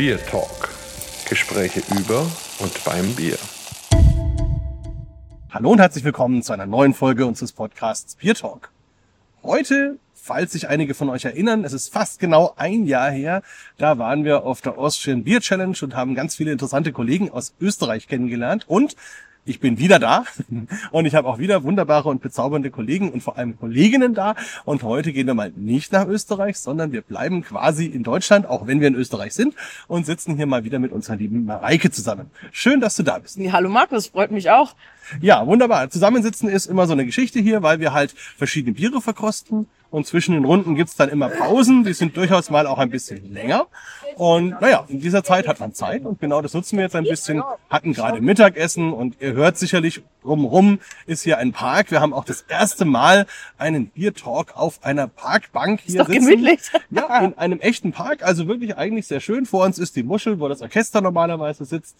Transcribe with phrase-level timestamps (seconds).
[0.00, 0.70] Bier Talk.
[1.28, 2.26] Gespräche über
[2.60, 3.36] und beim Bier.
[5.50, 8.70] Hallo und herzlich willkommen zu einer neuen Folge unseres Podcasts Bier Talk.
[9.42, 13.42] Heute, falls sich einige von euch erinnern, es ist fast genau ein Jahr her,
[13.76, 17.52] da waren wir auf der Austrian Beer Challenge und haben ganz viele interessante Kollegen aus
[17.60, 18.96] Österreich kennengelernt und
[19.44, 20.24] ich bin wieder da
[20.90, 24.34] und ich habe auch wieder wunderbare und bezaubernde Kollegen und vor allem Kolleginnen da.
[24.64, 28.66] Und heute gehen wir mal nicht nach Österreich, sondern wir bleiben quasi in Deutschland, auch
[28.66, 29.54] wenn wir in Österreich sind,
[29.88, 32.30] und sitzen hier mal wieder mit unserer lieben Mareike zusammen.
[32.52, 33.36] Schön, dass du da bist.
[33.38, 34.74] Ja, hallo Markus, freut mich auch.
[35.20, 35.90] Ja, wunderbar.
[35.90, 39.66] Zusammensitzen ist immer so eine Geschichte hier, weil wir halt verschiedene Biere verkosten.
[39.90, 43.32] Und zwischen den Runden gibt's dann immer Pausen, die sind durchaus mal auch ein bisschen
[43.32, 43.66] länger.
[44.16, 47.04] Und naja, in dieser Zeit hat man Zeit und genau das nutzen wir jetzt ein
[47.04, 47.42] bisschen.
[47.68, 51.90] Hatten gerade Mittagessen und ihr hört sicherlich drumherum ist hier ein Park.
[51.90, 53.26] Wir haben auch das erste Mal
[53.58, 56.28] einen Biertalk auf einer Parkbank hier Ist doch sitzen.
[56.28, 56.60] gemütlich.
[56.90, 58.22] Ja, in einem echten Park.
[58.22, 59.46] Also wirklich eigentlich sehr schön.
[59.46, 61.96] Vor uns ist die Muschel, wo das Orchester normalerweise sitzt.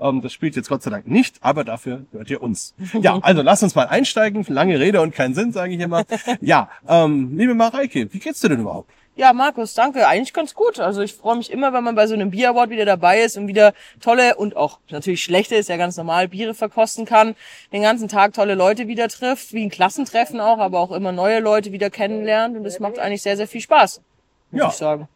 [0.00, 2.74] Ähm, das spielt jetzt Gott sei Dank nicht, aber dafür hört ihr uns.
[3.00, 4.44] Ja, also lasst uns mal einsteigen.
[4.48, 6.04] Lange Rede und kein Sinn, sage ich immer.
[6.40, 8.90] Ja, ähm, liebe Mareike, wie geht's dir denn überhaupt?
[9.16, 10.08] Ja, Markus, danke.
[10.08, 10.80] Eigentlich ganz gut.
[10.80, 13.36] Also ich freue mich immer, wenn man bei so einem Bier Award wieder dabei ist
[13.36, 17.36] und wieder tolle und auch natürlich schlechte, ist ja ganz normal, Biere verkosten kann.
[17.72, 21.38] Den ganzen Tag tolle Leute wieder trifft, wie ein Klassentreffen auch, aber auch immer neue
[21.38, 22.56] Leute wieder kennenlernt.
[22.56, 24.00] Und das macht eigentlich sehr, sehr viel Spaß,
[24.50, 24.68] muss Ja.
[24.68, 25.06] ich sagen.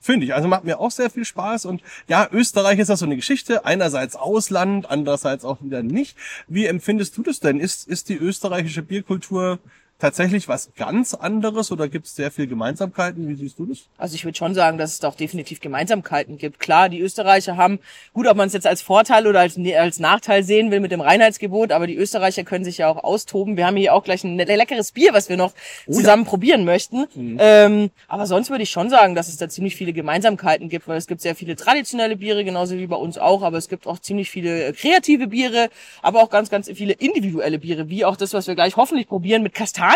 [0.00, 0.34] Finde ich.
[0.34, 1.64] Also macht mir auch sehr viel Spaß.
[1.64, 3.64] Und ja, Österreich ist das so eine Geschichte.
[3.64, 6.16] Einerseits Ausland, andererseits auch wieder nicht.
[6.46, 7.60] Wie empfindest du das denn?
[7.60, 9.58] Ist, ist die österreichische Bierkultur
[9.98, 13.28] tatsächlich was ganz anderes oder gibt es sehr viel Gemeinsamkeiten?
[13.28, 13.78] Wie siehst du das?
[13.98, 16.60] Also ich würde schon sagen, dass es doch definitiv Gemeinsamkeiten gibt.
[16.60, 17.80] Klar, die Österreicher haben,
[18.12, 20.92] gut, ob man es jetzt als Vorteil oder als, ne- als Nachteil sehen will mit
[20.92, 23.56] dem Reinheitsgebot, aber die Österreicher können sich ja auch austoben.
[23.56, 25.52] Wir haben hier auch gleich ein le- leckeres Bier, was wir noch
[25.90, 27.06] zusammen probieren möchten.
[27.38, 30.96] Ähm, aber sonst würde ich schon sagen, dass es da ziemlich viele Gemeinsamkeiten gibt, weil
[30.98, 33.98] es gibt sehr viele traditionelle Biere, genauso wie bei uns auch, aber es gibt auch
[33.98, 35.70] ziemlich viele äh, kreative Biere,
[36.02, 39.42] aber auch ganz, ganz viele individuelle Biere, wie auch das, was wir gleich hoffentlich probieren
[39.42, 39.87] mit Kastanien.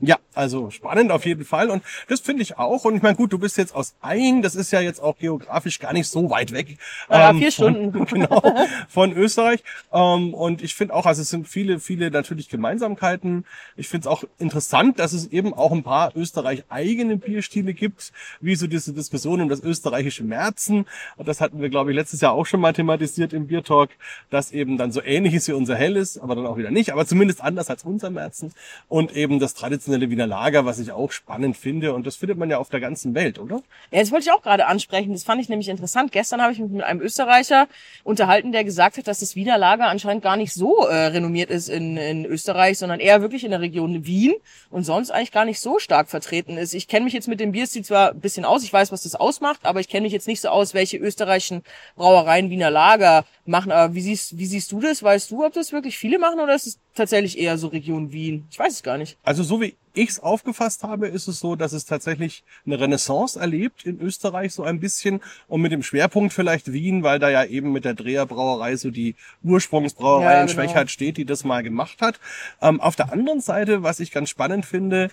[0.00, 1.70] Ja, also spannend auf jeden Fall.
[1.70, 2.84] Und das finde ich auch.
[2.84, 5.78] Und ich meine, gut, du bist jetzt aus Ain, das ist ja jetzt auch geografisch
[5.78, 6.78] gar nicht so weit weg.
[7.10, 8.04] Ja, ähm, vier von- Stunden.
[8.10, 8.42] genau,
[8.88, 9.62] von Österreich.
[9.92, 13.44] Ähm, und ich finde auch, also es sind viele, viele natürlich Gemeinsamkeiten.
[13.76, 18.54] Ich finde es auch interessant, dass es eben auch ein paar Österreich-eigene Bierstile gibt, wie
[18.54, 20.86] so diese Diskussion um das österreichische Märzen.
[21.16, 23.90] Und das hatten wir, glaube ich, letztes Jahr auch schon mal thematisiert im Biertalk,
[24.30, 27.06] dass eben dann so ähnlich ist wie unser Helles, aber dann auch wieder nicht, aber
[27.06, 28.52] zumindest anders als unser Märzen.
[28.88, 31.94] Und eben das traditionelle Wiener Lager, was ich auch spannend finde.
[31.94, 33.62] Und das findet man ja auf der ganzen Welt, oder?
[33.90, 35.12] Ja, das wollte ich auch gerade ansprechen.
[35.12, 36.12] Das fand ich nämlich interessant.
[36.12, 37.66] Gestern habe ich mich mit einem Österreicher
[38.04, 41.68] unterhalten, der gesagt hat, dass das Wiener Lager anscheinend gar nicht so äh, renommiert ist
[41.68, 44.34] in, in Österreich, sondern eher wirklich in der Region Wien
[44.70, 46.74] und sonst eigentlich gar nicht so stark vertreten ist.
[46.74, 49.14] Ich kenne mich jetzt mit dem Bierstil zwar ein bisschen aus, ich weiß, was das
[49.14, 51.62] ausmacht, aber ich kenne mich jetzt nicht so aus, welche österreichischen
[51.96, 53.72] Brauereien Wiener Lager machen.
[53.72, 55.02] Aber wie siehst, wie siehst du das?
[55.02, 58.46] Weißt du, ob das wirklich viele machen oder ist es tatsächlich eher so Region Wien?
[58.50, 59.16] Ich weiß es gar nicht.
[59.22, 63.40] Also so wie ich es aufgefasst habe, ist es so, dass es tatsächlich eine Renaissance
[63.40, 67.44] erlebt in Österreich so ein bisschen und mit dem Schwerpunkt vielleicht Wien, weil da ja
[67.44, 70.60] eben mit der Dreher Brauerei so die Ursprungsbrauerei Ja, in genau.
[70.60, 72.20] Schwächert steht, die das mal gemacht hat.
[72.60, 75.10] Ähm, auf der anderen Seite, was ich ganz spannend finde,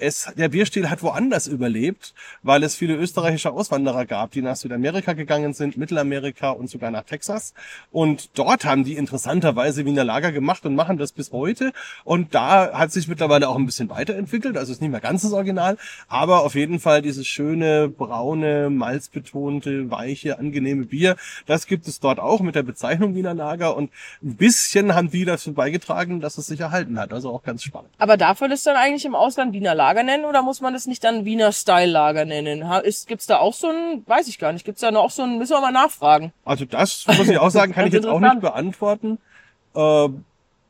[0.00, 5.12] es, der Bierstil hat woanders überlebt, weil es viele österreichische Auswanderer gab, die nach Südamerika
[5.12, 7.54] gegangen sind, Mittelamerika und sogar nach Texas.
[7.90, 11.72] Und dort haben die interessanterweise Wiener Lager gemacht und machen das bis heute.
[12.04, 14.56] Und da hat sich mittlerweile auch ein bisschen weiterentwickelt.
[14.56, 15.76] Also ist nicht mehr ganz das Original,
[16.08, 22.18] aber auf jeden Fall dieses schöne, braune, malzbetonte, weiche, angenehme Bier, das gibt es dort
[22.18, 23.76] auch mit der Bezeichnung Wiener Lager.
[23.76, 23.90] Und
[24.22, 27.12] ein bisschen haben die dazu beigetragen, dass es sich erhalten hat.
[27.12, 27.90] Also auch ganz spannend.
[27.98, 31.02] Aber man das dann eigentlich im Ausland Wiener Lager nennen oder muss man das nicht
[31.04, 32.62] dann Wiener Style Lager nennen?
[32.84, 35.22] Ist, gibt's da auch so ein, weiß ich gar nicht, gibt's da noch auch so
[35.22, 36.32] ein, müssen wir mal nachfragen.
[36.44, 39.18] Also das muss ich auch sagen, kann ich jetzt auch nicht beantworten.
[39.74, 40.08] Äh,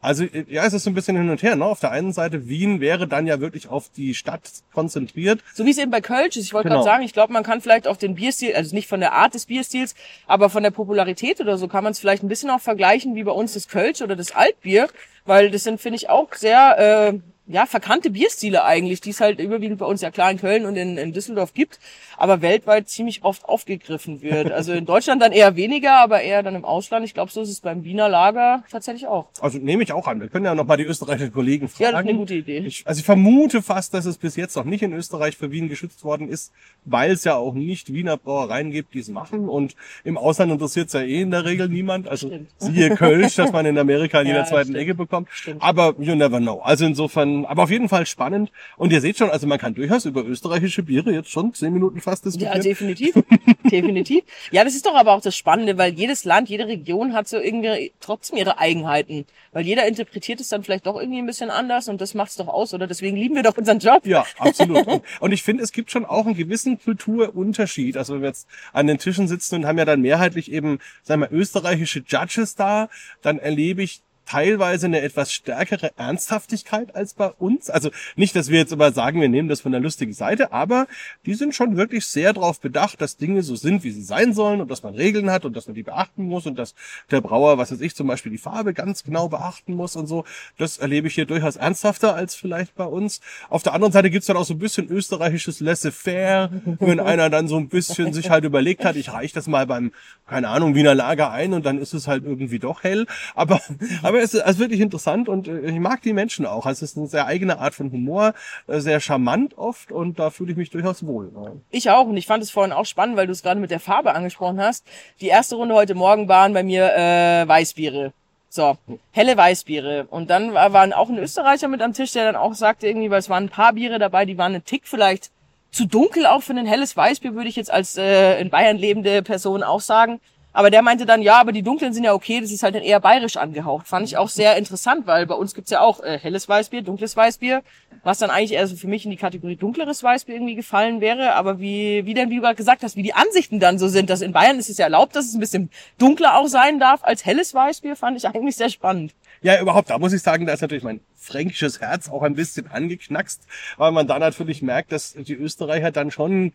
[0.02, 1.56] also ja, es ist so ein bisschen hin und her.
[1.56, 1.64] Ne?
[1.66, 4.40] Auf der einen Seite, Wien wäre dann ja wirklich auf die Stadt
[4.72, 5.40] konzentriert.
[5.52, 6.44] So wie es eben bei Kölsch ist.
[6.46, 6.80] Ich wollte Genau.
[6.80, 9.34] gerade sagen, ich glaube, man kann vielleicht auch den Bierstil, also nicht von der Art
[9.34, 9.94] des Bierstils,
[10.26, 13.24] aber von der Popularität oder so kann man es vielleicht ein bisschen auch vergleichen wie
[13.24, 14.88] bei uns das Kölsch oder das Altbier,
[15.26, 16.78] weil das sind, finde ich, auch sehr
[17.12, 17.18] äh,
[17.50, 20.76] ja, verkannte Bierstile eigentlich, die es halt überwiegend bei uns ja klar in Köln und
[20.76, 21.80] in, in Düsseldorf gibt,
[22.16, 24.50] aber weltweit ziemlich oft aufgegriffen wird.
[24.60, 27.06] Also in Deutschland dann eher weniger, aber eher dann im Ausland.
[27.06, 29.28] Ich glaube, so ist es beim Wiener Lager tatsächlich auch.
[29.40, 30.20] Also nehme ich auch an.
[30.20, 31.82] Wir können ja noch mal die österreichischen Kollegen fragen.
[31.84, 32.58] Ja, das ist eine gute Idee.
[32.58, 35.68] Ich, also ich vermute fast, dass es bis jetzt noch nicht in Österreich für Wien
[35.70, 36.52] geschützt worden ist,
[36.84, 39.48] weil es ja auch nicht Wiener Brauereien gibt, die es machen.
[39.48, 39.74] Und
[40.04, 42.06] im Ausland interessiert es ja eh in der Regel niemand.
[42.06, 42.50] Also Stimmt.
[42.58, 44.78] siehe Kölsch, das man in Amerika in Ja, jeder zweiten stimmt.
[44.78, 45.28] Ecke bekommt.
[45.30, 45.62] Stimmt.
[45.62, 46.60] Aber you never know.
[46.60, 48.50] Also insofern Ähm, aber auf jeden Fall spannend.
[48.76, 52.00] Und ihr seht schon, also man kann durchaus über österreichische Biere jetzt schon zehn Minuten
[52.00, 52.62] fast Ja, diskutieren.
[52.62, 53.14] definitiv.
[53.70, 54.24] definitiv.
[54.50, 57.38] Ja, das ist doch aber auch das Spannende, weil jedes Land, jede Region hat so
[57.38, 59.26] irgendwie trotzdem ihre Eigenheiten.
[59.52, 62.48] Weil jeder interpretiert es dann vielleicht doch irgendwie ein bisschen anders und das macht's doch
[62.48, 62.86] aus, oder?
[62.86, 64.06] Deswegen lieben wir doch unseren Job.
[64.06, 64.86] Ja, absolut.
[64.86, 67.96] Und- Und ich finde, es gibt schon auch einen gewissen Kulturunterschied.
[67.96, 71.22] Also wenn wir jetzt an den Tischen sitzen und haben ja dann mehrheitlich eben, sagen
[71.22, 72.88] wir, österreichische Judges da,
[73.22, 77.68] dann erlebe ich teilweise eine etwas stärkere Ernsthaftigkeit als bei uns.
[77.68, 80.86] Also nicht, dass wir jetzt immer sagen, wir nehmen das von der lustigen Seite, aber
[81.26, 84.60] die sind schon wirklich sehr darauf bedacht, dass Dinge so sind, wie sie sein sollen
[84.60, 86.74] und dass man Regeln hat und dass man die beachten muss und dass
[87.10, 90.24] der Brauer, was weiß ich, zum Beispiel die Farbe ganz genau beachten muss und so.
[90.58, 93.20] Das erlebe ich hier durchaus ernsthafter als vielleicht bei uns.
[93.48, 96.50] Auf der anderen Seite gibt's dann auch so ein bisschen österreichisches Laissez-faire,
[96.80, 99.92] wenn einer dann so ein bisschen sich halt überlegt hat, ich reiche das mal beim,
[100.26, 103.06] keine Ahnung, Wiener Lager ein und dann ist es halt irgendwie doch hell.
[103.34, 103.60] Aber,
[104.02, 106.66] aber es ist also wirklich interessant und äh, ich mag die Menschen auch.
[106.66, 108.34] Also es ist eine sehr eigene Art von Humor,
[108.66, 111.30] äh, sehr charmant oft und da fühle ich mich durchaus wohl.
[111.70, 113.80] Ich auch und ich fand es vorhin auch spannend, weil du es gerade mit der
[113.80, 114.86] Farbe angesprochen hast.
[115.20, 118.12] Die erste Runde heute Morgen waren bei mir äh, Weißbiere.
[118.48, 118.76] So,
[119.12, 120.08] helle Weißbiere.
[120.10, 123.10] Und dann war, waren auch ein Österreicher mit am Tisch, der dann auch sagte irgendwie,
[123.10, 125.30] weil es waren ein paar Biere dabei, die waren ein Tick vielleicht
[125.70, 129.22] zu dunkel auch für ein helles Weißbier, würde ich jetzt als äh, in Bayern lebende
[129.22, 130.20] Person auch sagen.
[130.52, 132.82] Aber der meinte dann, ja, aber die dunklen sind ja okay, das ist halt dann
[132.82, 133.86] eher bayerisch angehaucht.
[133.86, 137.16] Fand ich auch sehr interessant, weil bei uns gibt's ja auch äh, helles Weißbier, dunkles
[137.16, 137.62] Weißbier,
[138.02, 141.34] was dann eigentlich eher so für mich in die Kategorie dunkleres Weißbier irgendwie gefallen wäre.
[141.34, 144.10] Aber wie, wie denn, wie du gerade gesagt hast, wie die Ansichten dann so sind,
[144.10, 147.04] dass in Bayern ist es ja erlaubt, dass es ein bisschen dunkler auch sein darf
[147.04, 149.14] als helles Weißbier, fand ich eigentlich sehr spannend.
[149.42, 152.66] Ja, überhaupt, da muss ich sagen, da ist natürlich mein fränkisches Herz auch ein bisschen
[152.70, 153.42] angeknackst,
[153.76, 156.52] weil man da natürlich merkt, dass die Österreicher dann schon,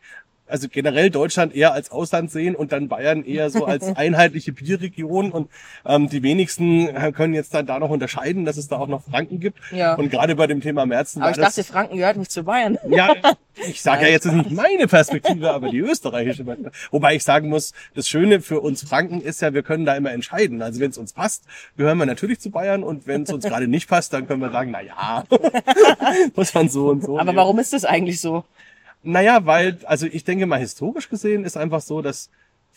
[0.48, 5.32] also generell Deutschland eher als Ausland sehen und dann Bayern eher so als einheitliche Bierregion
[5.32, 5.50] und
[5.86, 9.04] ähm, die wenigsten äh, können jetzt dann da noch unterscheiden, dass es da auch noch
[9.04, 9.60] Franken gibt.
[9.72, 9.96] Ja.
[9.96, 12.78] Und gerade bei dem Thema Märzen Aber ich dachte, Franken gehört nicht zu Bayern.
[12.90, 13.14] ja,
[13.68, 16.46] ich sage ja jetzt nicht meine Perspektive, aber die österreichische.
[16.92, 20.12] Wobei ich sagen muss, das Schöne für uns Franken ist ja, wir können da immer
[20.12, 20.62] entscheiden.
[20.62, 21.44] Also wenn es uns passt,
[21.78, 24.52] gehören wir natürlich zu Bayern und wenn es uns gerade nicht passt, dann können wir
[24.52, 25.24] sagen, na ja,
[26.36, 27.16] muss man so und so.
[27.16, 27.38] Aber nehmen.
[27.38, 28.44] warum ist das eigentlich so?
[29.08, 32.32] Naja, weil, also ich denke mal historisch gesehen ist einfach so, dass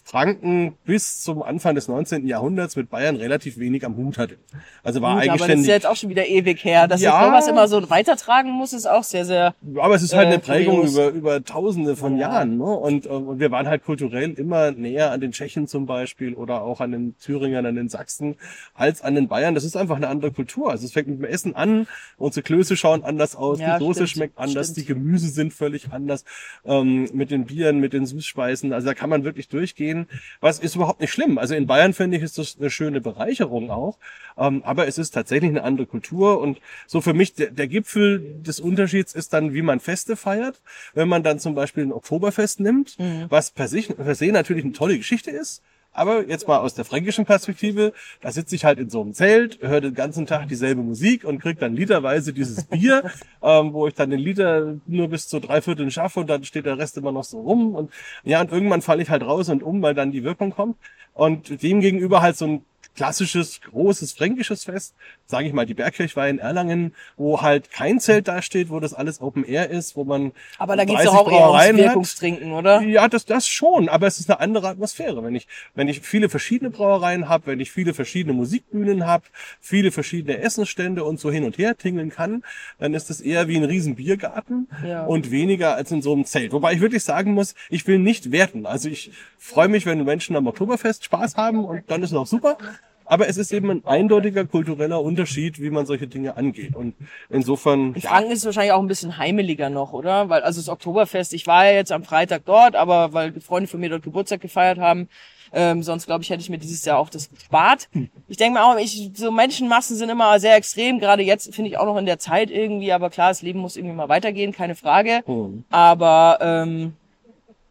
[0.09, 2.27] Franken bis zum Anfang des 19.
[2.27, 4.39] Jahrhunderts mit Bayern relativ wenig am Hut hatte.
[4.83, 5.67] Also war Gut, aber das ist eigenständig.
[5.69, 6.89] ja jetzt auch schon wieder ewig her.
[6.89, 7.21] Dass Ja.
[7.21, 10.33] ich sowas immer so weitertragen muss, ist auch sehr, sehr Aber es ist halt Äh,
[10.33, 10.93] eine Prägung kurios.
[10.95, 12.31] über, über Tausende von Ja.
[12.33, 12.57] Jahren.
[12.57, 12.65] Ne?
[12.65, 16.63] Und, äh, und wir waren halt kulturell immer näher an den Tschechen zum Beispiel oder
[16.63, 18.37] auch an den Thüringern, an den Sachsen
[18.73, 19.55] als an den Bayern.
[19.55, 20.71] Das ist einfach eine andere Kultur.
[20.71, 24.07] Also es fängt mit dem Essen an, unsere Klöße schauen anders aus, Ja, die Soße
[24.07, 24.79] stimmt, schmeckt anders, stimmt.
[24.79, 26.25] die Gemüse sind völlig anders,
[26.65, 28.73] ähm, mit den Bieren, mit den Süßspeisen.
[28.73, 29.98] Also da kann man wirklich durchgehen.
[30.41, 31.39] Was ist überhaupt nicht schlimm.
[31.39, 33.99] Also in Bayern finde ich, ist das eine schöne Bereicherung auch.
[34.37, 38.41] Ähm, aber es ist tatsächlich eine andere Kultur und so für mich der, der Gipfel
[38.43, 40.61] des Unterschieds ist dann, wie man Feste feiert.
[40.95, 42.97] Wenn man dann zum Beispiel ein Oktoberfest nimmt,
[43.29, 45.63] was per, sich, per se natürlich eine tolle Geschichte ist.
[45.93, 49.61] Aber jetzt mal aus der fränkischen Perspektive, da sitze ich halt in so einem Zelt,
[49.61, 53.11] höre den ganzen Tag dieselbe Musik und krieg dann literweise dieses Bier,
[53.43, 56.67] ähm, wo ich dann den Liter nur bis zu drei Vierteln schaffe und dann steht
[56.67, 57.75] der Rest immer noch so rum.
[57.75, 57.91] Und
[58.23, 60.77] ja, und irgendwann falle ich halt raus und um, weil dann die Wirkung kommt.
[61.19, 62.63] Und dem gegenüber halt so ein
[62.95, 64.93] klassisches, großes fränkisches Fest,
[65.25, 69.21] sage ich mal, die Bergkirchweih in Erlangen, wo halt kein Zelt dasteht, wo das alles
[69.21, 71.79] Open Air ist, wo man Aber da geht's 30 doch auch eher ums.
[71.79, 72.81] Wirkungstrinken, oder?
[72.83, 75.23] Ja, das, das schon, aber es ist eine andere Atmosphäre.
[75.23, 75.47] Wenn ich,
[75.77, 79.25] wenn ich viele verschiedene Brauereien habe, wenn ich viele verschiedene Musikbühnen habe,
[79.61, 82.43] viele verschiedene Essensstände und so hin und her tingeln kann,
[82.81, 85.05] dann ist es eher wie ein riesen Biergarten Ja.
[85.05, 86.53] und weniger als in so einem Zelt.
[86.53, 88.67] Wobei ich wirklich sagen muss, ich will nicht werten.
[88.67, 92.27] Also ich freue mich, wenn Menschen am Oktoberfest Spaß haben und dann ist es auch
[92.27, 92.59] super.
[93.07, 96.77] Aber es ist eben ein eindeutiger kultureller Unterschied, wie man solche Dinge angeht.
[96.77, 96.95] Und
[97.31, 100.29] insofern, In Franken ist es wahrscheinlich auch ein bisschen heimeliger noch, oder?
[100.29, 103.81] Weil, also das Oktoberfest, ich war ja jetzt am Freitag dort, aber weil Freunde von
[103.81, 105.09] mir dort Geburtstag gefeiert haben,
[105.55, 107.89] ähm, sonst glaube ich, hätte ich mir dieses Jahr auch das gespart.
[108.29, 111.79] Ich denke mir auch, ich, so Menschenmassen sind immer sehr extrem, gerade jetzt finde ich
[111.79, 114.75] auch noch in der Zeit irgendwie, aber klar, das Leben muss irgendwie mal weitergehen, keine
[114.75, 115.23] Frage.
[115.25, 115.65] Hm.
[115.71, 116.93] Aber ähm,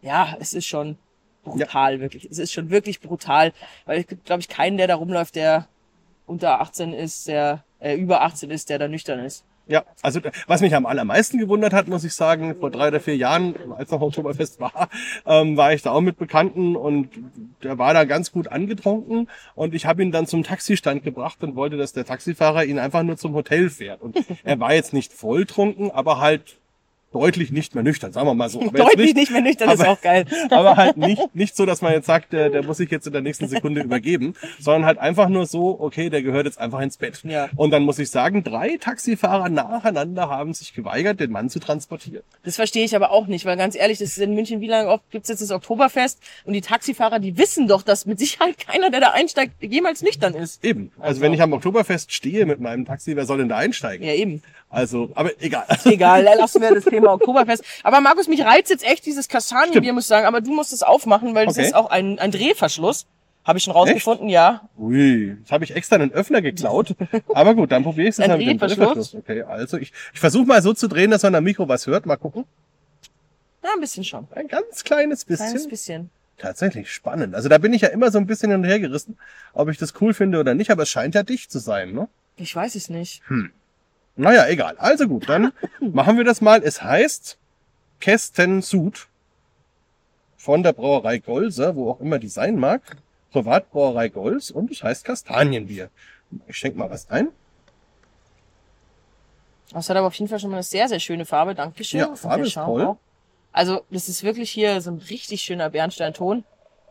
[0.02, 0.98] ja, es ist schon
[1.52, 2.28] brutal, wirklich.
[2.30, 3.54] Es ist schon wirklich brutal,
[3.86, 5.68] weil es gibt, glaube ich, keinen, der da rumläuft, der
[6.26, 9.44] unter 18 ist, der äh, über 18 ist, der da nüchtern ist.
[9.70, 13.18] Ja, also was mich am allermeisten gewundert hat, muss ich sagen, vor drei oder vier
[13.18, 14.90] Jahren, als noch Oktoberfest war,
[15.26, 17.10] ähm, war ich da auch mit Bekannten und
[17.64, 21.58] der war da ganz gut angetrunken und ich habe ihn dann zum Taxistand gebracht und
[21.58, 24.02] wollte, dass der Taxifahrer ihn einfach nur zum Hotel fährt.
[24.02, 26.60] Und er war jetzt nicht volltrunken, aber halt
[27.20, 28.62] deutlich nicht mehr nüchtern, sagen wir mal so.
[28.68, 30.26] Aber Deutlich nicht mehr nüchtern, ist aber- auch geil.
[30.50, 33.14] aber halt nicht, nicht so, dass man jetzt sagt, der, der muss sich jetzt in
[33.14, 36.98] der nächsten Sekunde übergeben, sondern halt einfach nur so, okay, der gehört jetzt einfach ins
[36.98, 37.22] Bett.
[37.24, 37.50] Ja.
[37.56, 42.24] Und dann muss ich sagen, drei Taxifahrer nacheinander haben sich geweigert, den Mann zu transportieren.
[42.44, 44.90] Das verstehe ich aber auch nicht, weil ganz ehrlich, das ist in München, wie lange
[44.90, 48.90] oft gibt's jetzt das Oktoberfest und die Taxifahrer, die wissen doch, dass mit Sicherheit keiner,
[48.90, 50.64] der da einsteigt, jemals nüchtern ist.
[50.64, 50.92] Eben.
[50.98, 54.06] Also, Also- wenn ich am Oktoberfest stehe mit meinem Taxi, wer soll denn da einsteigen?
[54.06, 54.42] Ja, eben.
[54.70, 55.66] Also, aber egal.
[55.86, 57.64] Egal, lassen wir das Thema Oktoberfest.
[57.84, 60.84] Aber Markus, mich reizt jetzt echt dieses Kastanienbier, muss ich sagen, aber du musst es
[60.84, 61.68] aufmachen, weil das Okay.
[61.68, 63.06] ist auch ein, ein Drehverschluss.
[63.46, 64.68] Habe ich schon rausgefunden, ja.
[64.78, 66.96] Ui, jetzt habe ich extra einen Öffner geklaut.
[67.34, 69.16] Aber gut, dann probiere ich es mit dem Drehverschluss?
[69.16, 72.06] Okay, also ich, ich versuche mal so zu drehen, dass man am Mikro was hört.
[72.06, 72.44] Mal gucken.
[73.64, 74.28] Ja, ein bisschen schon.
[74.36, 75.46] Ein ganz kleines bisschen.
[75.48, 76.10] Kleines bisschen.
[76.38, 77.36] Tatsächlich spannend.
[77.36, 79.18] Also da bin ich ja immer so ein bisschen hin und her gerissen,
[79.54, 82.10] ob ich das cool finde oder nicht, aber es scheint ja dicht zu sein, ne?
[82.36, 83.24] Ich weiß es nicht.
[84.18, 84.76] Naja, egal.
[84.78, 86.62] Also gut, dann machen wir das mal.
[86.64, 87.38] Es heißt
[88.00, 89.08] Kästensud
[90.36, 92.82] von der Brauerei Golse, wo auch immer die sein mag.
[93.32, 95.90] Privatbrauerei Golz und es heißt Kastanienbier.
[96.48, 97.30] Ich schenke mal was ein.
[99.72, 101.54] Das hat aber auf jeden Fall schon mal eine sehr, sehr schöne Farbe.
[101.54, 102.00] Dankeschön.
[102.00, 102.86] Ja, Farbe ist Schaum toll.
[102.86, 102.98] auch.
[103.52, 106.44] Also, das ist wirklich hier so ein richtig schöner Bernsteinton.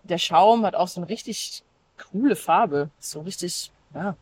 [0.03, 1.63] Der Schaum hat auch so eine richtig
[2.11, 2.91] coole Farbe.
[2.99, 4.17] So richtig, ja.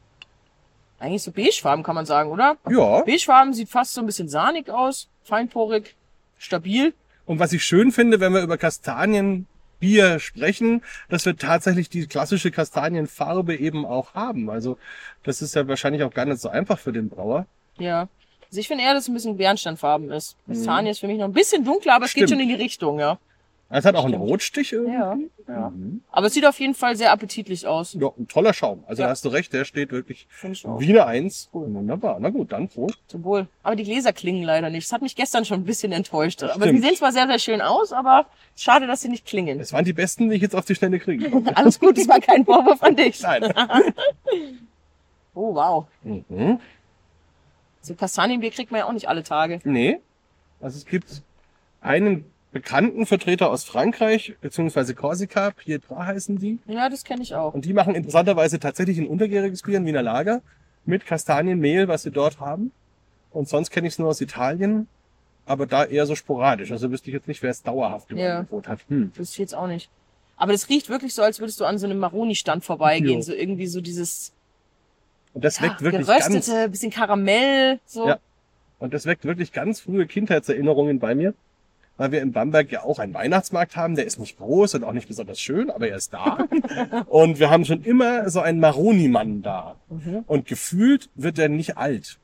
[0.98, 2.56] Eigentlich so beigefarben kann man sagen, oder?
[2.70, 3.02] Ja.
[3.02, 5.08] Beigefarben sieht fast so ein bisschen sahnig aus.
[5.24, 5.94] Feinporig.
[6.38, 6.94] Stabil.
[7.26, 12.50] Und was ich schön finde, wenn wir über Kastanienbier sprechen, dass wir tatsächlich die klassische
[12.50, 14.50] Kastanienfarbe eben auch haben.
[14.50, 14.78] Also
[15.22, 17.46] das ist ja wahrscheinlich auch gar nicht so einfach für den Brauer.
[17.78, 18.08] Ja.
[18.48, 20.36] Also ich finde eher, dass es ein bisschen Bernsteinfarben ist.
[20.46, 22.26] Kastanie ist für mich noch ein bisschen dunkler, aber es geht Mhm.
[22.28, 22.40] Stimmt.
[22.42, 23.18] schon in die Richtung, ja.
[23.76, 24.30] Es hat auch einen Stimmt.
[24.30, 24.92] Rotstich irgendwie.
[24.94, 25.16] Ja,
[25.48, 25.70] ja.
[25.70, 26.02] Mhm.
[26.12, 27.94] Aber es sieht auf jeden Fall sehr appetitlich aus.
[27.94, 28.84] Ja, ein toller Schaum.
[28.86, 29.08] Also Ja.
[29.08, 31.48] da hast du recht, der steht wirklich wie eine Eins.
[31.52, 32.18] Wunderbar.
[32.20, 32.98] Na gut, dann Prost.
[33.08, 33.48] Zum Wohl.
[33.64, 34.86] Aber die Gläser klingen leider nicht.
[34.86, 36.42] Das hat mich gestern schon ein bisschen enttäuscht.
[36.44, 36.82] Aber Stimmt.
[36.82, 39.58] sie sehen zwar sehr, sehr schön aus, aber schade, dass sie nicht klingen.
[39.58, 41.30] Es waren die besten, die ich jetzt auf die Schnelle kriege.
[41.56, 43.20] Alles gut, das war kein Vorwurf an dich.
[43.22, 43.52] Nein.
[45.36, 45.86] Oh, wow.
[46.04, 46.60] Mhm.
[47.80, 49.58] So Kastanienbier kriegt man ja auch nicht alle Tage.
[49.64, 49.98] Nee.
[50.60, 51.22] Also es gibt
[51.80, 52.24] einen
[52.54, 56.61] bekannten Vertreter aus Frankreich, beziehungsweise Korsika, Pietra heißen die.
[56.66, 57.52] Ja, das kenne ich auch.
[57.52, 60.40] Und die machen interessanterweise tatsächlich ein untergäriges Bier, ein Wiener Lager,
[60.87, 62.70] mit Kastanienmehl, was sie dort haben.
[63.32, 64.87] Und sonst kenne ich es nur aus Italien,
[65.46, 66.70] aber da eher so sporadisch.
[66.70, 68.38] Also wüsste ich jetzt nicht, wer es dauerhaft im Ja.
[68.38, 68.78] Angebot hat.
[68.88, 69.11] Hm.
[69.16, 69.90] Das ich jetzt auch nicht.
[70.37, 73.16] Aber das riecht wirklich so, als würdest du an so einem Maroni-Stand vorbeigehen.
[73.16, 73.23] Jo.
[73.23, 74.32] So irgendwie so dieses
[75.32, 78.06] Und das ja, weckt wirklich ganz, geröstete, bisschen Karamell, so.
[78.06, 78.18] Ja.
[78.78, 81.34] und das weckt wirklich ganz frühe Kindheitserinnerungen bei mir.
[81.96, 84.92] Weil wir in Bamberg ja auch einen Weihnachtsmarkt haben, der ist nicht groß und auch
[84.92, 86.48] nicht besonders schön, aber er ist da.
[87.06, 89.76] und wir haben schon immer so einen Maroni-Mann da.
[89.88, 90.24] Mhm.
[90.26, 92.18] Und gefühlt wird er nicht alt.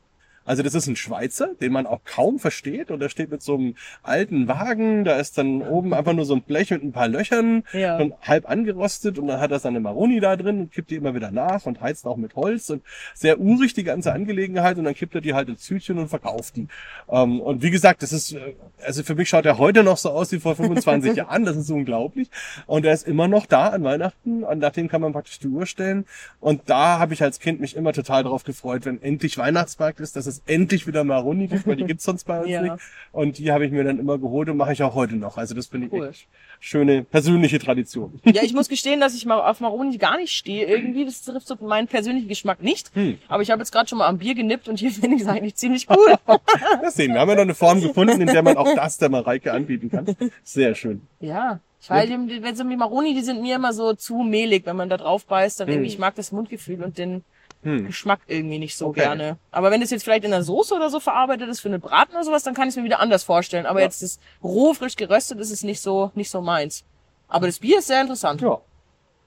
[0.50, 2.90] Also das ist ein Schweizer, den man auch kaum versteht.
[2.90, 5.04] Und er steht mit so einem alten Wagen.
[5.04, 7.96] Da ist dann oben einfach nur so ein Blech mit ein paar Löchern Ja.
[7.98, 9.20] und halb angerostet.
[9.20, 11.80] Und dann hat er seine Maroni da drin und kippt die immer wieder nach und
[11.80, 12.68] heizt auch mit Holz.
[12.68, 12.82] Und
[13.14, 14.76] sehr urig die ganze Angelegenheit.
[14.76, 16.66] Und dann kippt er die halt ins Tütchen und verkauft die.
[17.08, 18.54] Ähm, und wie gesagt, das ist, äh,
[18.84, 21.44] also für mich schaut er heute noch so aus wie vor 25 Jahren.
[21.44, 22.28] Das ist unglaublich.
[22.66, 24.42] Und er ist immer noch da an Weihnachten.
[24.42, 26.06] Und nach dem kann man praktisch die Uhr stellen.
[26.40, 30.16] Und da habe ich als Kind mich immer total drauf gefreut, wenn endlich Weihnachtsmarkt ist,
[30.16, 32.62] dass es endlich wieder Maroni gibt, weil die gibt's sonst bei uns Ja.
[32.62, 32.74] nicht.
[33.12, 35.36] Und die habe ich mir dann immer geholt und mache ich auch heute noch.
[35.38, 36.08] Also das finde ich Cool.
[36.08, 36.26] echt
[36.60, 38.20] schöne persönliche Tradition.
[38.32, 40.66] Ja, ich muss gestehen, dass ich mal auf Maroni gar nicht stehe.
[40.66, 42.90] Irgendwie, das trifft so meinen persönlichen Geschmack nicht.
[42.94, 43.18] Hm.
[43.28, 45.28] Aber ich habe jetzt gerade schon mal am Bier genippt und hier finde ich es
[45.28, 46.14] eigentlich ziemlich cool.
[46.82, 47.20] Das sehen wir.
[47.20, 50.06] Haben ja noch eine Form gefunden, in der man auch das der Mareike anbieten kann.
[50.44, 51.02] Sehr schön.
[51.20, 51.60] ja.
[51.88, 54.90] Weil die, wenn so die Maroni, die sind mir immer so zu mehlig, wenn man
[54.90, 55.92] da drauf beißt, dann irgendwie, Hm.
[55.94, 57.24] ich mag das Mundgefühl und den
[57.62, 57.86] Hm.
[57.88, 59.00] Geschmack irgendwie nicht so Okay.
[59.00, 59.36] gerne.
[59.50, 62.12] Aber wenn das jetzt vielleicht in der Soße oder so verarbeitet ist für eine Braten
[62.14, 63.66] oder sowas, dann kann ich es mir wieder anders vorstellen.
[63.66, 63.84] Aber Ja.
[63.86, 66.84] jetzt das roh frisch geröstet ist es nicht so, nicht so meins.
[67.28, 68.40] Aber das Bier ist sehr interessant.
[68.40, 68.60] Ja,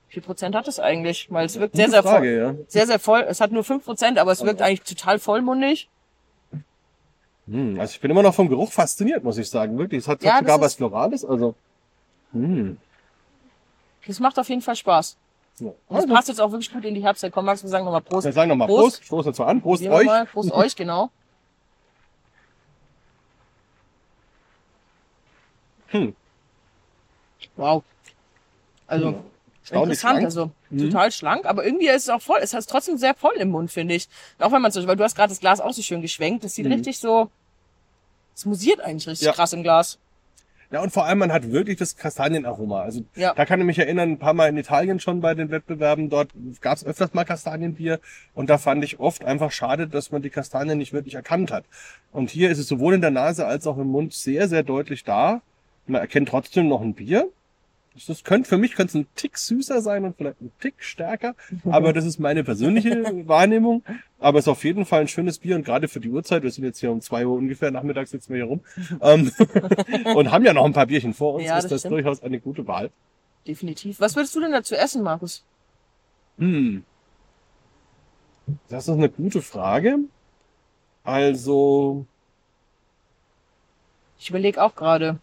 [0.10, 1.28] Wie viel Prozent hat es eigentlich?
[1.32, 2.12] Weil es wirkt sehr, gute sehr voll.
[2.12, 2.56] Frage, ja.
[2.68, 3.22] Sehr, sehr voll.
[3.28, 5.90] Es hat nur 5%, aber es wirkt eigentlich total vollmundig.
[7.48, 7.80] Hm.
[7.80, 9.78] Also ich bin immer noch vom Geruch fasziniert, muss ich sagen.
[9.78, 10.00] Wirklich.
[10.04, 11.26] Es hat, Ja, sogar was Florales.
[11.26, 11.56] Also.
[12.32, 12.78] Hm.
[14.08, 15.18] Das macht auf jeden Fall Spaß.
[15.60, 15.68] Ja.
[15.68, 17.32] Und das Also, passt jetzt auch wirklich gut in die Herbstzeit.
[17.32, 18.26] Komm, Max, wir sagen nochmal Prost.
[18.26, 18.98] wir sagen nochmal Prost.
[18.98, 19.06] Prost.
[19.06, 19.62] Stoß jetzt mal an.
[19.62, 20.06] Prost wir euch.
[20.06, 20.26] Mal.
[20.26, 21.10] Prost euch, genau.
[25.88, 26.16] Hm.
[27.56, 27.84] Wow.
[28.88, 29.16] Also, Hm.
[29.72, 30.90] Interessant, also Mhm.
[30.90, 32.40] total schlank, aber irgendwie ist es auch voll.
[32.42, 34.10] Es ist trotzdem sehr voll im Mund, finde ich.
[34.40, 36.44] Auch wenn man so, weil du hast gerade das Glas auch so schön geschwenkt.
[36.44, 36.74] Das sieht Mhm.
[36.74, 37.30] richtig so,
[38.36, 39.32] es musiert eigentlich richtig Ja.
[39.32, 40.00] krass im Glas.
[40.74, 42.82] Ja, und vor allem, man hat wirklich das Kastanienaroma.
[42.82, 43.36] Also Ja.
[43.36, 46.30] da kann ich mich erinnern, ein paar Mal in Italien schon bei den Wettbewerben, dort
[46.62, 48.00] gab es öfters mal Kastanienbier
[48.34, 51.66] und da fand ich oft einfach schade, dass man die Kastanien nicht wirklich erkannt hat.
[52.12, 55.04] Und hier ist es sowohl in der Nase als auch im Mund sehr, sehr deutlich
[55.04, 55.44] da.
[55.86, 57.30] Man erkennt trotzdem noch ein Bier.
[58.08, 61.36] Das- könnte, für mich könnte es ein Tick süßer sein und vielleicht ein Tick stärker,
[61.66, 62.90] aber das ist meine persönliche
[63.28, 63.84] Wahrnehmung.
[64.20, 66.50] Aber es ist auf jeden Fall ein schönes Bier und gerade für die Uhrzeit, wir
[66.52, 68.62] sind jetzt hier um zwei Uhr ungefähr, nachmittags sitzen wir hier rum
[69.02, 69.32] ähm,
[70.16, 71.94] und haben ja noch ein paar Bierchen vor uns, Ja, ist das das stimmt.
[71.94, 72.90] durchaus eine gute Wahl.
[73.48, 74.00] Definitiv.
[74.00, 75.44] Was würdest du denn dazu essen, Markus?
[76.40, 76.84] Hm.
[78.70, 80.00] Das ist eine gute Frage.
[81.04, 82.06] Also,
[84.18, 85.20] Ich überlege auch gerade.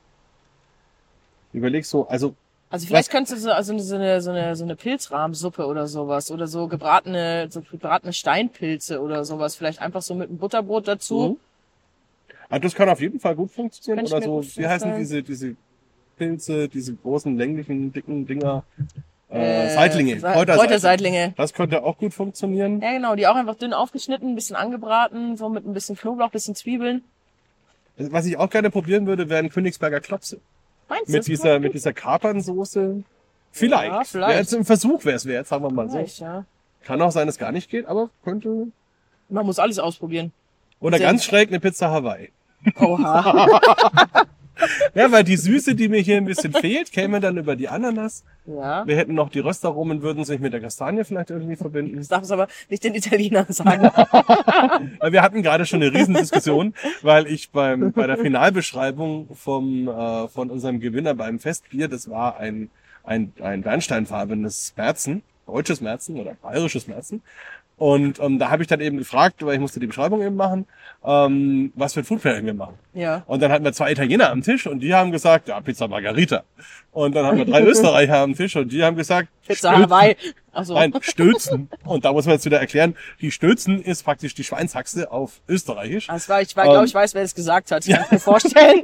[1.52, 2.34] überleg so, also
[2.72, 6.30] Also vielleicht könntest du so, also so eine, so eine, so eine Pilzrahmsuppe oder sowas
[6.30, 9.56] oder so gebratene, so gebratene Steinpilze oder sowas.
[9.56, 11.36] Vielleicht einfach so mit einem Butterbrot dazu.
[12.28, 12.34] Mhm.
[12.48, 14.06] Ah, das kann auf jeden Fall gut funktionieren.
[14.06, 15.56] Oder so, wie heißen diese, diese
[16.16, 18.62] Pilze, diese großen, länglichen, dicken Dinger?
[19.30, 20.16] Äh, Äh, Seitlinge.
[20.18, 21.34] Kräuterseitlinge.
[21.36, 22.80] Das könnte auch gut funktionieren.
[22.80, 26.26] Ja, genau, die auch einfach dünn aufgeschnitten, ein bisschen angebraten, so mit ein bisschen Knoblauch,
[26.28, 27.02] ein bisschen Zwiebeln.
[27.96, 30.40] Was ich auch gerne probieren würde, wären Königsberger Klopse.
[30.90, 31.12] Meinst du?
[31.12, 33.02] Mit das dieser, mit dieser Kapernsoße.
[33.52, 33.92] Vielleicht.
[33.92, 34.28] Ja, vielleicht.
[34.28, 35.96] Wäre jetzt ein Versuch wäre es wert, sagen wir mal so.
[35.96, 36.44] Vielleicht, ja.
[36.84, 38.66] Kann auch sein, dass es gar nicht geht, aber könnte.
[39.28, 40.32] Man muss alles ausprobieren.
[40.80, 42.30] Oder Sehr- ganz schräg eine Pizza Hawaii.
[42.78, 43.60] Oha.
[44.94, 48.24] Ja, weil die Süße, die mir hier ein bisschen fehlt, käme dann über die Ananas.
[48.46, 48.86] ja.
[48.86, 51.96] Wir hätten noch die Röstaromen, würden sich mit der Kastanie vielleicht irgendwie verbinden.
[51.96, 53.82] Das darf es aber nicht den Italienern sagen.
[55.10, 60.50] Wir hatten gerade schon eine Riesendiskussion, weil ich beim, bei der Finalbeschreibung vom, äh, von
[60.50, 62.70] unserem Gewinner beim Festbier, das war ein,
[63.04, 67.22] ein, ein bernsteinfarbenes Märzen, deutsches Märzen oder bayerisches Märzen.
[67.80, 70.66] Und ähm, da habe ich dann eben gefragt, weil ich musste die Beschreibung eben machen,
[71.02, 72.74] ähm, was für ein Food Pairing wir machen.
[72.92, 73.22] ja.
[73.26, 76.44] Und dann hatten wir zwei Italiener am Tisch und die haben gesagt, ja, Pizza Margarita.
[76.92, 79.90] Und dann haben wir drei Österreicher am Tisch und die haben gesagt, Pizza Stülzen.
[79.90, 80.16] Hawaii.
[80.52, 80.74] Achso.
[80.74, 81.68] Nein, Stülzen.
[81.84, 86.08] Und da muss man jetzt wieder erklären, die Stülzen ist praktisch die Schweinshaxe auf Österreichisch.
[86.08, 87.86] Das war, ich war, glaube Ähm, ich, weiß, wer das gesagt hat.
[87.86, 88.82] Kann ich mir vorstellen.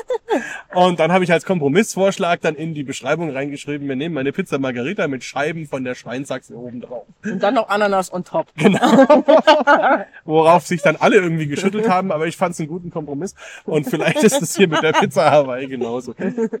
[0.74, 4.58] Und dann habe ich als Kompromissvorschlag dann in die Beschreibung reingeschrieben, wir nehmen eine Pizza
[4.58, 7.06] Margarita mit Scheiben von der Schweinshaxe oben drauf.
[7.24, 8.48] Und dann noch Ananas on top.
[10.24, 13.34] Worauf sich dann alle irgendwie geschüttelt haben, aber ich fand es einen guten Kompromiss.
[13.64, 16.14] Und vielleicht ist es hier mit der Pizza Hawaii genauso.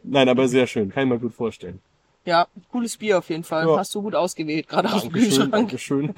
[0.04, 1.80] Nein, aber sehr schön, kann ich mir gut vorstellen.
[2.26, 3.66] Ja, cooles Bier auf jeden Fall.
[3.66, 3.78] Ja.
[3.78, 5.52] Hast du gut ausgewählt, gerade aus dem Dankeschön, Kühlschrank.
[5.52, 6.14] Dankeschön.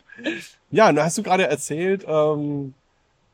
[0.70, 2.74] ja, hast du gerade erzählt, ähm,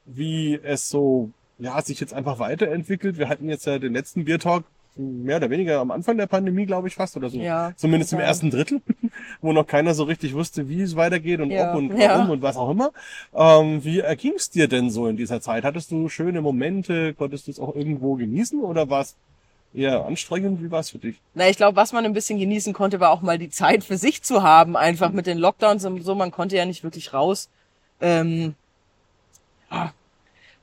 [0.06, 3.18] wie es so, ja, sich jetzt einfach weiterentwickelt.
[3.18, 4.64] Wir hatten jetzt ja den letzten Biertalk
[4.96, 7.38] mehr oder weniger am Anfang der Pandemie, glaube ich, fast oder so.
[7.38, 8.28] Ja, Zumindest im total.
[8.28, 8.80] ersten Drittel,
[9.42, 12.24] wo noch keiner so richtig wusste, wie es weitergeht und Ja, ob und warum ja.
[12.26, 12.92] und was auch immer.
[13.34, 15.64] Ähm, wie erging es dir denn so in dieser Zeit?
[15.64, 17.14] Hattest du schöne Momente?
[17.14, 19.16] Konntest du es auch irgendwo genießen oder war es
[19.76, 20.62] eher anstrengend?
[20.62, 21.16] Wie war es für dich?
[21.34, 23.98] Na, ich glaube, was man ein bisschen genießen konnte, war auch mal die Zeit für
[23.98, 26.14] sich zu haben, einfach mit den Lockdowns und so.
[26.14, 27.48] Man konnte ja nicht wirklich raus.
[28.00, 28.54] Ähm,
[29.70, 29.92] ja,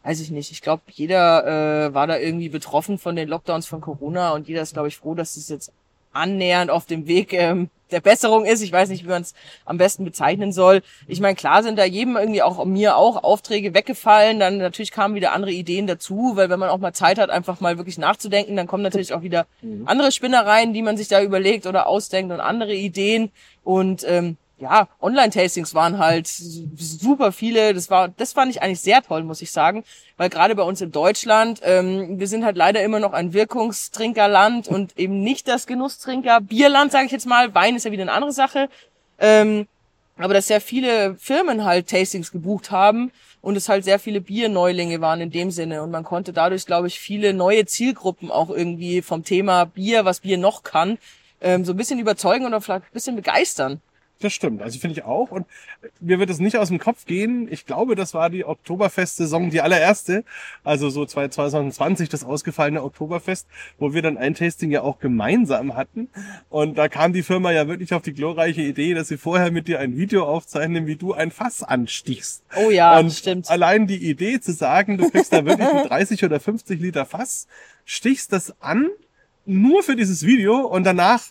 [0.04, 0.52] weiß ich nicht.
[0.52, 4.62] Ich glaube, jeder äh, war da irgendwie betroffen von den Lockdowns von Corona und jeder
[4.62, 5.72] ist, glaube ich, froh, dass es jetzt
[6.12, 8.62] annähernd auf dem Weg ähm, der Besserung ist.
[8.62, 9.34] Ich weiß nicht, wie man es
[9.66, 10.82] am besten bezeichnen soll.
[11.08, 14.40] Ich meine, klar sind da jedem irgendwie auch mir auch Aufträge weggefallen.
[14.40, 17.62] Dann natürlich kamen wieder andere Ideen dazu, weil wenn man auch mal Zeit hat, einfach
[17.62, 19.46] mal wirklich nachzudenken, dann kommen natürlich auch wieder
[19.86, 23.32] andere Spinnereien, die man sich da überlegt oder ausdenkt und andere Ideen.
[23.64, 27.74] Und ähm, ja, Online-Tastings waren halt super viele.
[27.74, 29.84] Das war, das fand ich eigentlich sehr toll, muss ich sagen,
[30.18, 34.68] weil gerade bei uns in Deutschland, ähm, wir sind halt leider immer noch ein Wirkungstrinkerland
[34.68, 37.54] und eben nicht das Genusstrinker Bierland, sage ich jetzt mal.
[37.54, 38.70] Wein ist ja wieder eine andere Sache.
[39.20, 39.68] Ähm,
[40.18, 45.02] aber dass sehr viele Firmen halt Tastings gebucht haben und es halt sehr viele Bierneulinge
[45.02, 49.02] waren in dem Sinne und man konnte dadurch, glaube ich, viele neue Zielgruppen auch irgendwie
[49.02, 50.98] vom Thema Bier, was Bier noch kann,
[51.42, 53.82] ähm, so ein bisschen überzeugen oder vielleicht ein bisschen begeistern.
[54.24, 55.32] Das stimmt, also finde ich auch.
[55.32, 55.46] Und
[56.00, 57.50] mir wird es nicht aus dem Kopf gehen.
[57.52, 60.24] Ich glaube, das war die Oktoberfest-Saison, die allererste.
[60.64, 66.08] Also so 2020, das ausgefallene Oktoberfest, wo wir dann ein Tasting ja auch gemeinsam hatten.
[66.50, 69.68] Und da kam die Firma ja wirklich auf die glorreiche Idee, dass sie vorher mit
[69.68, 72.46] dir ein Video aufzeichnen, wie du ein Fass anstichst.
[72.56, 73.50] Oh ja, und stimmt.
[73.50, 77.48] allein die Idee zu sagen, du kriegst da wirklich ein 30 oder 50 Liter Fass,
[77.84, 78.88] stichst das an,
[79.46, 81.24] nur für dieses Video und danach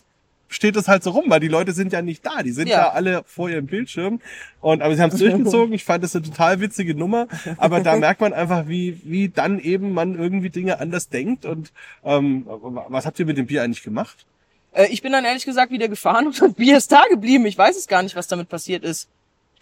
[0.53, 2.43] steht es halt so rum, weil die Leute sind ja nicht da.
[2.43, 2.89] Die sind ja, Ja.
[2.91, 4.21] alle vor ihrem Bildschirm.
[4.61, 5.73] Und aber sie haben es durchgezogen.
[5.73, 7.27] Ich fand das eine total witzige Nummer.
[7.57, 11.45] Aber da merkt man einfach, wie, wie dann eben man irgendwie Dinge anders denkt.
[11.45, 11.71] Und
[12.03, 12.45] ähm,
[12.89, 14.25] was habt ihr mit dem Bier eigentlich gemacht?
[14.73, 17.45] Äh, ich bin dann ehrlich gesagt wieder gefahren und das Bier ist da geblieben.
[17.45, 19.07] Ich weiß es gar nicht, was damit passiert ist.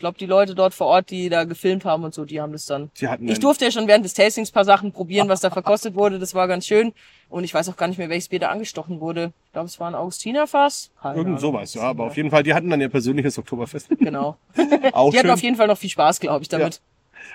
[0.01, 2.65] Glaube, die Leute dort vor Ort, die da gefilmt haben und so, die haben das
[2.65, 2.91] dann.
[2.99, 5.49] Die hatten Ich durfte ja schon während des Tastings ein paar Sachen probieren, was da
[5.61, 6.19] verkostet wurde.
[6.19, 6.91] Das war ganz schön.
[7.29, 9.31] Und ich weiß auch gar nicht mehr, welches Bier da angestochen wurde.
[9.45, 10.91] Ich glaube, es war ein Augustinerfass.
[11.01, 11.39] Keine Irgend Ahnung.
[11.39, 11.83] sowas, ja.
[11.83, 13.87] Aber auf jeden Fall, die hatten dann ihr persönliches Oktoberfest.
[13.99, 14.35] Genau.
[14.91, 15.29] Auch Die hatten schön.
[15.31, 16.81] auf jeden Fall noch viel Spaß, glaube ich, damit.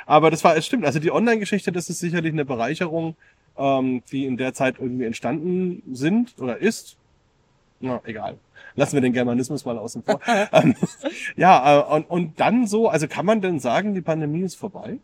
[0.05, 0.85] Aber das war, es stimmt.
[0.85, 3.17] Also die Online-Geschichte, das ist sicherlich eine Bereicherung,
[3.57, 6.97] ähm, die in der Zeit irgendwie entstanden sind oder ist.
[7.81, 8.39] Na, egal.
[8.75, 10.21] Lassen wir den Germanismus mal außen vor.
[10.53, 10.75] ähm,
[11.37, 14.99] ja, äh, und, und dann so, also kann man denn sagen, die Pandemie ist vorbei?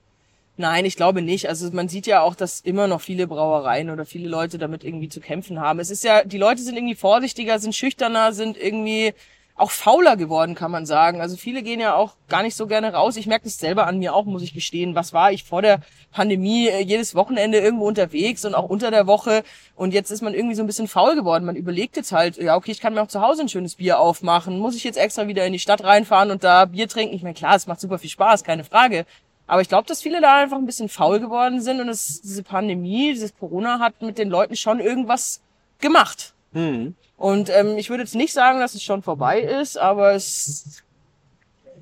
[0.57, 1.49] Nein, ich glaube nicht.
[1.49, 5.09] Also man sieht ja auch, dass immer noch viele Brauereien oder viele Leute damit irgendwie
[5.09, 5.81] zu kämpfen haben.
[5.81, 9.15] Es ist ja, die Leute sind irgendwie vorsichtiger, sind schüchterner, sind irgendwie
[9.55, 11.21] auch fauler geworden, kann man sagen.
[11.21, 13.17] Also viele gehen ja auch gar nicht so gerne raus.
[13.17, 14.95] Ich merke das selber an mir auch, muss ich gestehen.
[14.95, 19.07] Was war ich vor der Pandemie äh, jedes Wochenende irgendwo unterwegs und auch unter der
[19.07, 19.45] Woche
[19.77, 21.45] und jetzt ist man irgendwie so ein bisschen faul geworden.
[21.45, 24.01] Man überlegt jetzt halt, ja okay, ich kann mir auch zu Hause ein schönes Bier
[24.01, 24.59] aufmachen.
[24.59, 27.15] Muss ich jetzt extra wieder in die Stadt reinfahren und da Bier trinken?
[27.15, 29.05] Ich meine, klar, es macht super viel Spaß, keine Frage.
[29.47, 32.43] Aber ich glaube, dass viele da einfach ein bisschen faul geworden sind und es, diese
[32.43, 35.43] Pandemie, dieses Corona hat mit den Leuten schon irgendwas
[35.79, 36.32] gemacht.
[36.53, 36.95] Hm.
[37.17, 40.83] Und ähm, ich würde jetzt nicht sagen, dass es schon vorbei ist, aber es.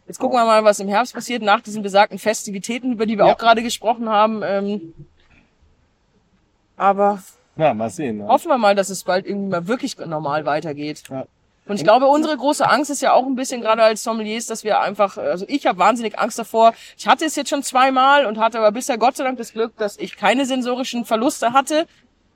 [0.06, 3.26] Jetzt gucken wir mal, was im Herbst passiert nach diesen besagten Festivitäten, über die wir
[3.26, 3.32] Ja.
[3.34, 4.42] auch gerade gesprochen haben.
[4.44, 4.92] Ähm,
[6.76, 7.22] aber
[7.56, 8.20] Na, mal sehen.
[8.20, 8.26] Ja.
[8.28, 11.04] hoffen wir mal, dass es bald irgendwie mal wirklich normal weitergeht.
[11.10, 11.26] Ja.
[11.66, 14.64] Und ich glaube, unsere große Angst ist ja auch ein bisschen gerade als Sommeliers, dass
[14.64, 16.72] wir einfach, also ich habe wahnsinnig Angst davor.
[16.98, 19.76] Ich hatte es jetzt schon zweimal und hatte aber bisher Gott sei Dank das Glück,
[19.76, 21.86] dass ich keine sensorischen Verluste hatte.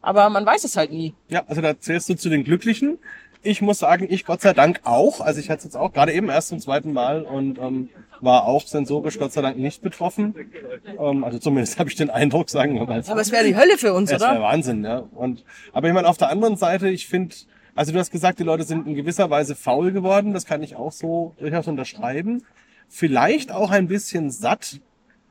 [0.04, 1.14] Aber man weiß es halt nie.
[1.28, 2.98] Ja, also da zählst du zu den Glücklichen.
[3.42, 5.20] Ich muss sagen, ich Gott sei Dank auch.
[5.20, 7.88] Also ich hatte es jetzt auch gerade eben erst zum zweiten Mal und ähm,
[8.20, 10.34] war auch sensorisch Gott sei Dank nicht betroffen.
[10.98, 13.02] Ähm, also zumindest habe ich den Eindruck, sagen wir mal.
[13.06, 14.42] Aber es wäre die Hölle für uns, Es wäre oder?
[14.42, 15.04] Wahnsinn, ja.
[15.14, 17.34] Und, aber ich meine, auf der anderen Seite, ich finde,
[17.74, 20.32] also du hast gesagt, die Leute sind in gewisser Weise faul geworden.
[20.32, 22.44] Das kann ich auch so durchaus unterschreiben.
[22.88, 24.80] Vielleicht auch ein bisschen satt.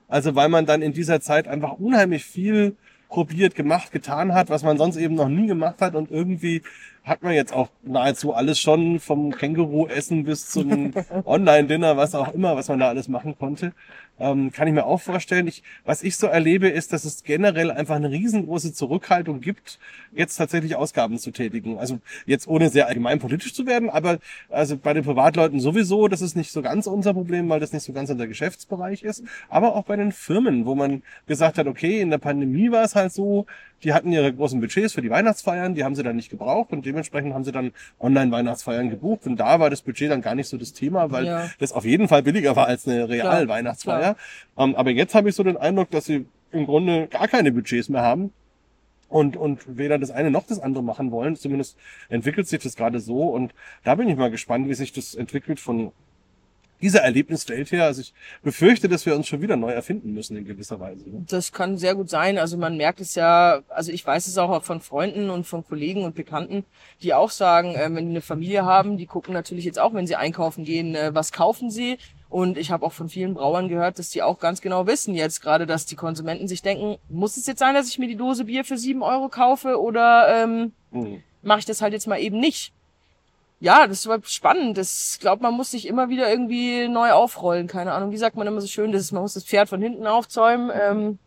[0.07, 2.75] Also weil man dann in dieser Zeit einfach unheimlich viel
[3.13, 6.63] probiert, gemacht, getan hat, was man sonst eben noch nie gemacht hat und irgendwie
[7.03, 10.93] hat man jetzt auch nahezu alles schon vom Känguru-Essen bis zum
[11.25, 13.73] Online-Dinner, was auch immer, was man da alles machen konnte.
[14.19, 15.47] Ähm, kann ich mir auch vorstellen.
[15.47, 19.79] Ich, was ich so erlebe, ist, dass es generell einfach eine riesengroße Zurückhaltung gibt,
[20.13, 21.79] jetzt tatsächlich Ausgaben zu tätigen.
[21.79, 26.21] Also jetzt ohne sehr allgemein politisch zu werden, aber also bei den Privatleuten sowieso, das
[26.21, 29.23] ist nicht so ganz unser Problem, weil das nicht so ganz unser Geschäftsbereich ist.
[29.49, 32.95] Aber auch bei den Firmen, wo man gesagt hat, okay, in der Pandemie war es
[32.95, 33.47] halt so,
[33.83, 36.85] die hatten ihre großen Budgets für die Weihnachtsfeiern, die haben sie dann nicht gebraucht und
[36.85, 40.57] dementsprechend haben sie dann Online-Weihnachtsfeiern gebucht und da war das Budget dann gar nicht so
[40.57, 41.49] das Thema, weil Ja.
[41.59, 44.15] das auf jeden Fall billiger war als eine Real-Weihnachtsfeier.
[44.57, 47.89] Ähm, aber jetzt habe ich so den Eindruck, dass sie im Grunde gar keine Budgets
[47.89, 48.31] mehr haben
[49.09, 51.35] und, und weder das eine noch das andere machen wollen.
[51.35, 51.77] Zumindest
[52.09, 55.59] entwickelt sich das gerade so und da bin ich mal gespannt, wie sich das entwickelt
[55.59, 55.91] von
[56.83, 57.85] dieser Erlebniswelt her.
[57.85, 61.09] Also ich befürchte, dass wir uns schon wieder neu erfinden müssen in gewisser Weise.
[61.09, 61.23] ne?
[61.27, 62.37] Das kann sehr gut sein.
[62.37, 66.03] Also man merkt es ja, also ich weiß es auch von Freunden und von Kollegen
[66.03, 66.65] und Bekannten,
[67.01, 70.05] die auch sagen, äh, wenn die eine Familie haben, die gucken natürlich jetzt auch, wenn
[70.05, 71.97] sie einkaufen gehen, äh, was kaufen sie.
[72.29, 75.41] Und ich habe auch von vielen Brauern gehört, dass die auch ganz genau wissen jetzt
[75.41, 78.45] gerade, dass die Konsumenten sich denken, muss es jetzt sein, dass ich mir die Dose
[78.45, 81.21] Bier für sieben Euro kaufe oder ähm, Hm.
[81.41, 82.73] mache ich das halt jetzt mal eben nicht.
[83.63, 84.77] Ja, das war spannend.
[84.77, 87.67] Das glaube, man muss sich immer wieder irgendwie neu aufrollen.
[87.67, 89.81] Keine Ahnung, wie sagt man immer so schön, das ist, man muss das Pferd von
[89.81, 90.69] hinten aufzäumen.
[90.77, 91.17] Ähm,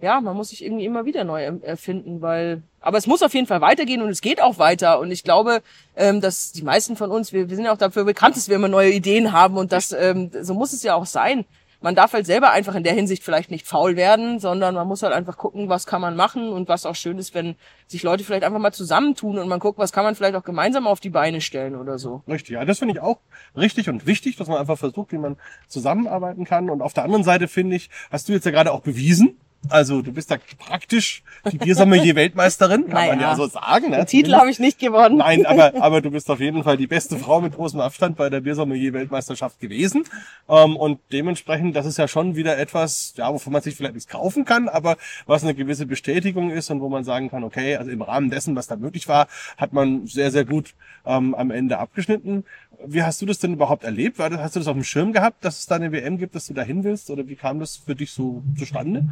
[0.00, 2.62] ja, man muss sich irgendwie immer wieder neu erfinden, weil.
[2.80, 5.00] Aber es muss auf jeden Fall weitergehen und es geht auch weiter.
[5.00, 5.62] Und ich glaube,
[5.96, 8.54] ähm, dass die meisten von uns, wir, wir sind ja auch dafür bekannt, dass wir
[8.54, 11.44] immer neue Ideen haben und das, ähm, so muss es ja auch sein.
[11.82, 15.02] Man darf halt selber einfach in der Hinsicht vielleicht nicht faul werden, sondern man muss
[15.02, 18.24] halt einfach gucken, was kann man machen und was auch schön ist, wenn sich Leute
[18.24, 21.10] vielleicht einfach mal zusammentun und man guckt, was kann man vielleicht auch gemeinsam auf die
[21.10, 22.22] Beine stellen oder so.
[22.28, 23.18] Richtig, ja, das finde ich auch
[23.56, 26.70] richtig und wichtig, dass man einfach versucht, wie man zusammenarbeiten kann.
[26.70, 29.36] Und auf der anderen Seite finde ich, hast du jetzt ja gerade auch bewiesen,
[29.68, 33.30] also du bist da praktisch die Biersommelier-Weltmeisterin, kann man Naja.
[33.30, 33.90] ja so sagen.
[33.90, 33.98] Ne?
[33.98, 35.18] Den Titel habe ich nicht gewonnen.
[35.18, 38.28] Nein, aber, aber du bist auf jeden Fall die beste Frau mit großem Abstand bei
[38.28, 40.04] der Biersommelier-Weltmeisterschaft gewesen.
[40.48, 44.10] Ähm, und dementsprechend, das ist ja schon wieder etwas, ja, wovon man sich vielleicht nichts
[44.10, 44.96] kaufen kann, aber
[45.26, 48.56] was eine gewisse Bestätigung ist und wo man sagen kann, okay, also im Rahmen dessen,
[48.56, 50.74] was da möglich war, hat man sehr, sehr gut
[51.06, 52.44] ähm, am Ende abgeschnitten.
[52.86, 54.18] Wie hast du das denn überhaupt erlebt?
[54.18, 56.54] Hast du das auf dem Schirm gehabt, dass es da eine WM gibt, dass du
[56.54, 57.10] da hin willst?
[57.10, 59.04] Oder wie kam das für dich so zustande?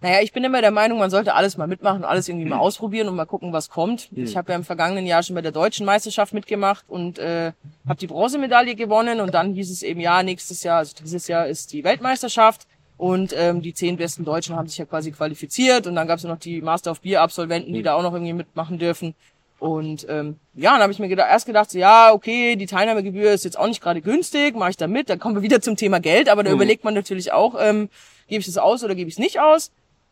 [0.00, 3.08] Naja, ich bin immer der Meinung, man sollte alles mal mitmachen, alles irgendwie mal ausprobieren
[3.08, 4.10] und mal gucken, was kommt.
[4.12, 7.52] Ich habe ja im vergangenen Jahr schon bei der deutschen Meisterschaft mitgemacht und äh,
[7.88, 11.46] habe die Bronzemedaille gewonnen und dann hieß es eben, ja, nächstes Jahr, also dieses Jahr
[11.46, 12.66] ist die Weltmeisterschaft
[12.98, 16.22] und ähm, die zehn besten Deutschen haben sich ja quasi qualifiziert und dann gab es
[16.22, 19.14] ja noch die Master of Beer Absolventen, die da auch noch irgendwie mitmachen dürfen.
[19.58, 23.32] Und ähm, ja, dann habe ich mir gedacht, erst gedacht, so, ja, okay, die Teilnahmegebühr
[23.32, 25.08] ist jetzt auch nicht gerade günstig, mache ich da mit.
[25.08, 26.56] Dann kommen wir wieder zum Thema Geld, aber da Mhm.
[26.56, 27.88] überlegt man natürlich auch, ähm,
[28.28, 29.70] gebe ich es aus oder gebe ich es nicht aus.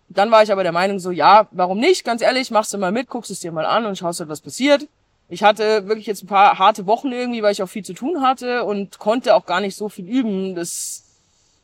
[0.09, 2.05] Dann war ich aber der Meinung so, ja, warum nicht?
[2.05, 4.41] Ganz ehrlich, machst du mal mit, guckst es dir mal an und schaust halt, was
[4.41, 4.87] passiert.
[5.29, 8.21] Ich hatte wirklich jetzt ein paar harte Wochen irgendwie, weil ich auch viel zu tun
[8.23, 10.55] hatte und konnte auch gar nicht so viel üben.
[10.55, 11.05] Das,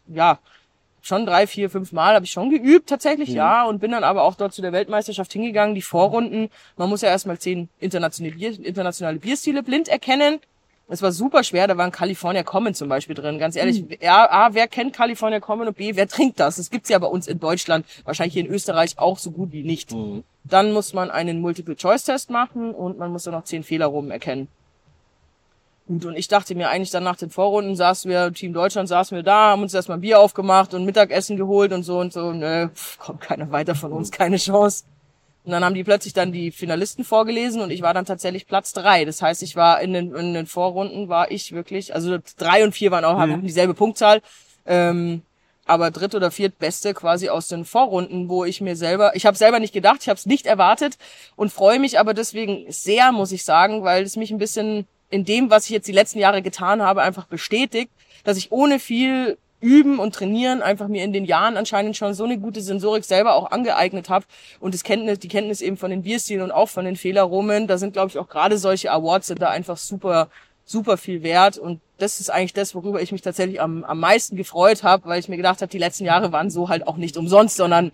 [0.06, 0.38] ja,
[1.02, 4.22] schon drei, vier, fünf Mal habe ich schon geübt tatsächlich, ja, und bin dann aber
[4.22, 5.74] auch dort zu der Weltmeisterschaft hingegangen.
[5.74, 10.40] Die Vorrunden, man muss ja erstmal zehn internationale, Bier, internationale Bierstile blind erkennen.
[10.92, 13.38] Es war super schwer, da war ein California Common zum Beispiel drin.
[13.38, 16.56] Ganz ehrlich, A, A, wer kennt California Common und B, wer trinkt das?
[16.56, 19.62] Das gibt's ja bei uns in Deutschland, wahrscheinlich hier in Österreich auch so gut wie
[19.62, 19.94] nicht.
[20.42, 24.48] Dann muss man einen Multiple-Choice-Test machen und man muss dann noch zehn Fehler rum erkennen.
[25.90, 29.16] Gut, und ich dachte mir eigentlich dann nach den Vorrunden saßen wir, Team Deutschland saßen
[29.16, 32.30] wir da, haben uns erstmal ein Bier aufgemacht und Mittagessen geholt und so und so.
[32.30, 32.68] Nö,
[33.00, 34.84] kommt keiner weiter von uns, keine Chance.
[35.44, 38.72] Und dann haben die plötzlich dann die Finalisten vorgelesen und ich war dann tatsächlich Platz
[38.72, 39.04] drei.
[39.04, 42.70] Das heißt, ich war in den, in den Vorrunden war ich wirklich, also drei und
[42.70, 44.22] vier waren auch haben dieselbe Punktzahl.
[44.66, 45.22] Ähm,
[45.66, 49.36] aber dritt oder viert Beste quasi aus den Vorrunden, wo ich mir selber, ich habe
[49.36, 50.98] selber nicht gedacht, ich habe es nicht erwartet
[51.34, 55.24] und freue mich aber deswegen sehr, muss ich sagen, weil es mich ein bisschen in
[55.24, 57.90] dem, was ich jetzt die letzten Jahre getan habe, einfach bestätigt,
[58.24, 62.24] dass ich ohne viel Üben und Trainieren einfach mir in den Jahren anscheinend schon so
[62.24, 64.24] eine gute Sensorik selber auch angeeignet habe
[64.58, 67.76] und das Kenntnis, die Kenntnis eben von den Bierstilen und auch von den Fehlerromen, da
[67.76, 70.28] sind glaube ich auch gerade solche Awards sind da einfach super
[70.64, 74.36] super viel wert und das ist eigentlich das, worüber ich mich tatsächlich am, am meisten
[74.36, 77.16] gefreut habe, weil ich mir gedacht habe, die letzten Jahre waren so halt auch nicht
[77.16, 77.92] umsonst, sondern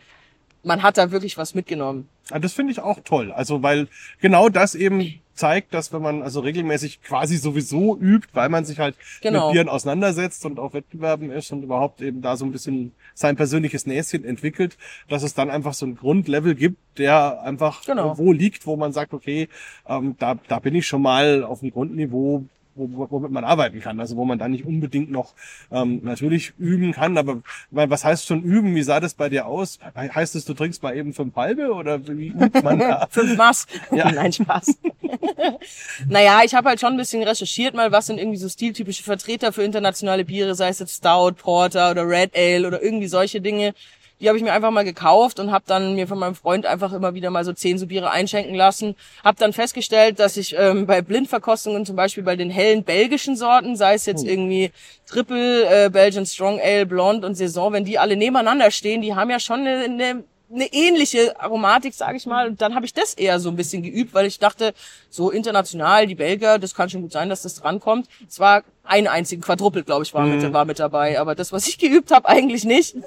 [0.63, 2.09] man hat da wirklich was mitgenommen.
[2.31, 3.33] Ja, das finde ich auch toll.
[3.33, 3.89] Also, weil
[4.21, 8.79] genau das eben zeigt, dass wenn man also regelmäßig quasi sowieso übt, weil man sich
[8.79, 9.47] halt Genau.
[9.47, 13.37] mit Bieren auseinandersetzt und auf Wettbewerben ist und überhaupt eben da so ein bisschen sein
[13.37, 14.77] persönliches Näschen entwickelt,
[15.09, 18.17] dass es dann einfach so ein Grundlevel gibt, der einfach Genau.
[18.19, 19.49] wo liegt, wo man sagt, okay,
[19.89, 22.45] ähm, da, da bin ich schon mal auf dem Grundniveau,
[22.77, 23.99] womit man arbeiten kann.
[24.01, 25.35] Also wo man da nicht unbedingt noch
[25.71, 27.17] ähm, natürlich üben kann.
[27.19, 28.75] Aber weil, was heißt schon üben?
[28.75, 29.79] Wie sah das bei dir aus?
[29.97, 33.07] He- Heißt es, du trinkst mal eben fünf halbe oder wie übt man da?
[33.11, 33.67] Fünf Maß.
[33.93, 34.11] Ja.
[34.17, 34.79] Nein, Spaß.
[36.09, 39.53] naja, ich habe halt schon ein bisschen recherchiert mal, was sind irgendwie so stiltypische Vertreter
[39.53, 43.75] für internationale Biere, sei es jetzt Stout, Porter oder Red Ale oder irgendwie solche Dinge.
[44.21, 46.93] Die habe ich mir einfach mal gekauft und habe dann mir von meinem Freund einfach
[46.93, 48.97] immer wieder mal so zehn so Biere einschenken lassen.
[49.23, 53.77] Habe dann festgestellt, dass ich ähm, bei Blindverkostungen zum Beispiel bei den hellen belgischen Sorten,
[53.77, 54.73] sei es jetzt irgendwie
[55.07, 59.31] Triple, äh, Belgian Strong Ale, Blond und Saison, wenn die alle nebeneinander stehen, die haben
[59.31, 62.49] ja schon eine, eine eine ähnliche Aromatik, sage ich mal.
[62.49, 64.75] Und dann habe ich das eher so ein bisschen geübt, weil ich dachte,
[65.11, 68.09] so international, die Belgier, das kann schon gut sein, dass das drankommt.
[68.29, 71.19] Es war ein einzigen Quadruppel, glaube ich, war, mit, war mit dabei.
[71.19, 72.97] Aber das, was ich geübt habe, eigentlich nicht.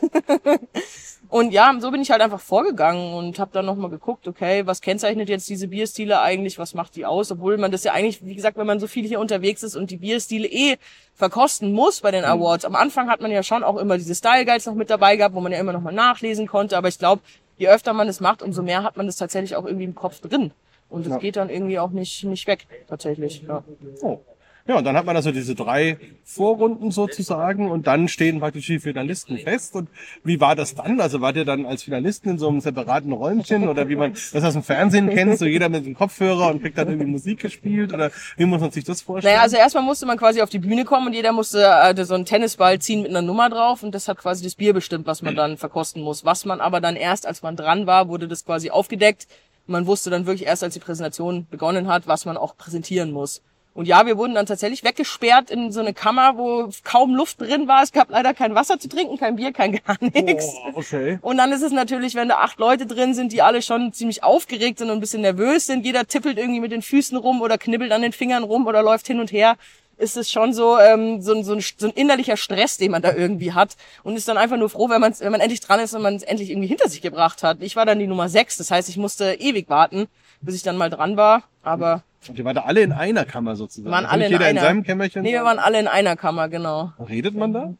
[1.29, 4.81] Und ja, so bin ich halt einfach vorgegangen und habe dann nochmal geguckt, okay, was
[4.81, 7.31] kennzeichnet jetzt diese Bierstile eigentlich, was macht die aus?
[7.31, 9.91] Obwohl man das ja eigentlich, wie gesagt, wenn man so viel hier unterwegs ist und
[9.91, 10.77] die Bierstile eh
[11.13, 12.65] verkosten muss bei den Awards.
[12.65, 15.35] Am Anfang hat man ja schon auch immer diese Style Guides noch mit dabei gehabt,
[15.35, 16.75] wo man ja immer nochmal nachlesen konnte.
[16.75, 17.21] Aber ich glaube,
[17.57, 20.21] je öfter man das macht, umso mehr hat man das tatsächlich auch irgendwie im Kopf
[20.21, 20.51] drin.
[20.89, 21.17] Und es Ja.
[21.19, 23.43] geht dann irgendwie auch nicht, nicht weg, tatsächlich.
[23.47, 23.63] Ja.
[24.01, 24.19] Oh.
[24.67, 28.79] Ja, und dann hat man also diese drei Vorrunden sozusagen und dann stehen praktisch die
[28.79, 29.75] Finalisten fest.
[29.75, 29.89] Und
[30.23, 31.01] wie war das dann?
[31.01, 34.43] Also wart ihr dann als Finalisten in so einem separaten Räumchen oder wie man das
[34.43, 37.93] aus dem Fernsehen kennt, so jeder mit dem Kopfhörer und kriegt dann irgendwie Musik gespielt
[37.93, 39.33] oder wie muss man sich das vorstellen?
[39.33, 42.13] Naja, also erstmal musste man quasi auf die Bühne kommen und jeder musste äh, so
[42.13, 45.21] einen Tennisball ziehen mit einer Nummer drauf und das hat quasi das Bier bestimmt, was
[45.21, 46.25] man dann verkosten muss.
[46.25, 49.27] Was man aber dann erst, als man dran war, wurde das quasi aufgedeckt.
[49.65, 53.41] Man wusste dann wirklich erst, als die Präsentation begonnen hat, was man auch präsentieren muss.
[53.75, 57.67] Und ja, wir wurden dann tatsächlich weggesperrt in so eine Kammer, wo kaum Luft drin
[57.67, 57.81] war.
[57.83, 60.53] Es gab leider kein Wasser zu trinken, kein Bier, kein gar nichts.
[60.73, 61.19] Oh, okay.
[61.21, 64.23] Und dann ist es natürlich, wenn da acht Leute drin sind, die alle schon ziemlich
[64.23, 67.57] aufgeregt sind und ein bisschen nervös sind, jeder tippelt irgendwie mit den Füßen rum oder
[67.57, 69.55] knibbelt an den Fingern rum oder läuft hin und her,
[69.97, 73.01] ist es schon so, ähm, so, ein- so, ein, so ein innerlicher Stress, den man
[73.01, 75.79] da irgendwie hat und ist dann einfach nur froh, wenn, man's, wenn man endlich dran
[75.79, 77.57] ist und man es endlich irgendwie hinter sich gebracht hat.
[77.61, 80.07] Ich war dann die Nummer sechs, das heißt, ich musste ewig warten,
[80.41, 83.55] bis ich dann mal dran war, aber Und ihr wart da alle in einer Kammer
[83.55, 83.91] sozusagen.
[83.91, 84.59] waren alle in jeder einer.
[84.59, 85.21] in seinem Kämmerchen.
[85.23, 86.91] nee, wir waren alle in einer Kammer, genau.
[86.99, 87.73] Redet man da?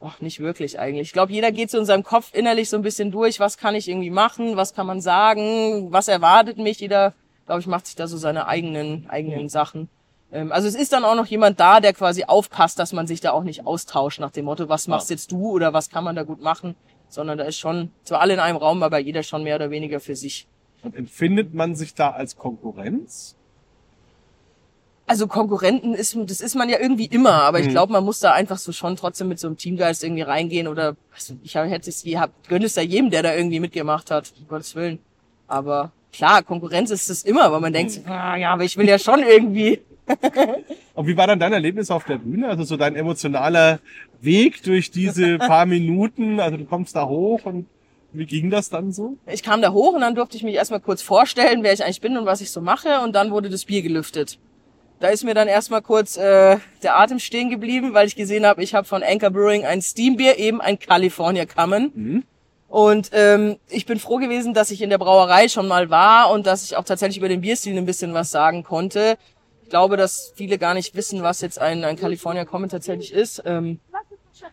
[0.00, 1.08] Ach, nicht wirklich eigentlich.
[1.08, 3.74] Ich glaube, jeder geht so in seinem Kopf innerlich so ein bisschen durch, was kann
[3.74, 6.80] ich irgendwie machen, was kann man sagen, was erwartet mich.
[6.80, 7.14] Jeder,
[7.46, 9.88] glaube ich, macht sich da so seine eigenen, eigenen Sachen.
[10.32, 13.20] Ähm, also es ist dann auch noch jemand da, der quasi aufpasst, dass man sich
[13.20, 16.16] da auch nicht austauscht nach dem Motto, was machst jetzt du oder was kann man
[16.16, 16.74] da gut machen,
[17.08, 20.00] sondern da ist schon, zwar alle in einem Raum, aber jeder schon mehr oder weniger
[20.00, 20.48] für sich.
[20.82, 23.36] Und empfindet man sich da als Konkurrenz?
[25.06, 28.32] Also Konkurrenten ist, das ist man ja irgendwie immer, aber ich glaube, man muss da
[28.32, 32.04] einfach so schon trotzdem mit so einem Teamgeist irgendwie reingehen oder also ich hätte es
[32.04, 35.00] je, hab, gönn es da jedem, der da irgendwie mitgemacht hat, um Gottes Willen.
[35.48, 38.98] Aber klar, Konkurrenz ist es immer, aber man denkt, ah, ja, aber ich will ja
[38.98, 39.80] schon irgendwie.
[40.94, 42.48] Und wie war dann dein Erlebnis auf der Bühne?
[42.48, 43.80] Also so dein emotionaler
[44.20, 46.40] Weg durch diese paar Minuten?
[46.40, 47.66] Also du kommst da hoch und
[48.12, 49.16] wie ging das dann so?
[49.26, 52.00] Ich kam da hoch und dann durfte ich mich erstmal kurz vorstellen, wer ich eigentlich
[52.00, 54.38] bin und was ich so mache und dann wurde das Bier gelüftet.
[55.02, 58.62] Da ist mir dann erstmal kurz äh, der Atem stehen geblieben, weil ich gesehen habe,
[58.62, 61.90] ich habe von Anchor Brewing ein Steambier, eben ein California Common.
[61.92, 62.22] Mhm.
[62.68, 66.46] Und ähm, ich bin froh gewesen, dass ich in der Brauerei schon mal war und
[66.46, 69.18] dass ich auch tatsächlich über den Bierstil ein bisschen was sagen konnte.
[69.64, 73.42] Ich glaube, dass viele gar nicht wissen, was jetzt ein, ein California Common tatsächlich ist.
[73.44, 73.80] Ähm,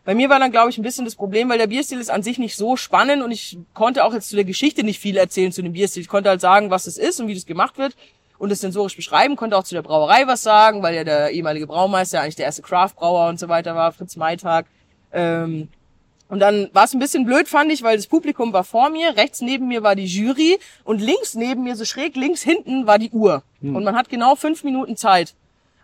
[0.04, 2.24] bei mir war dann, glaube ich, ein bisschen das Problem, weil der Bierstil ist an
[2.24, 5.52] sich nicht so spannend und ich konnte auch jetzt zu der Geschichte nicht viel erzählen
[5.52, 6.02] zu dem Bierstil.
[6.02, 7.96] Ich konnte halt sagen, was es ist und wie das gemacht wird
[8.40, 11.68] und es sensorisch beschreiben, konnte auch zu der Brauerei was sagen, weil ja der ehemalige
[11.68, 14.66] Braumeister eigentlich der erste Craft-Brauer und so weiter war, Fritz Maytag.
[15.12, 15.68] Ähm,
[16.30, 19.18] und dann war es ein bisschen blöd, fand ich, weil das Publikum war vor mir,
[19.18, 22.98] rechts neben mir war die Jury und links neben mir, so schräg links hinten, war
[22.98, 23.44] die Uhr.
[23.62, 23.76] Hm.
[23.76, 25.36] Und man hat genau fünf Minuten Zeit.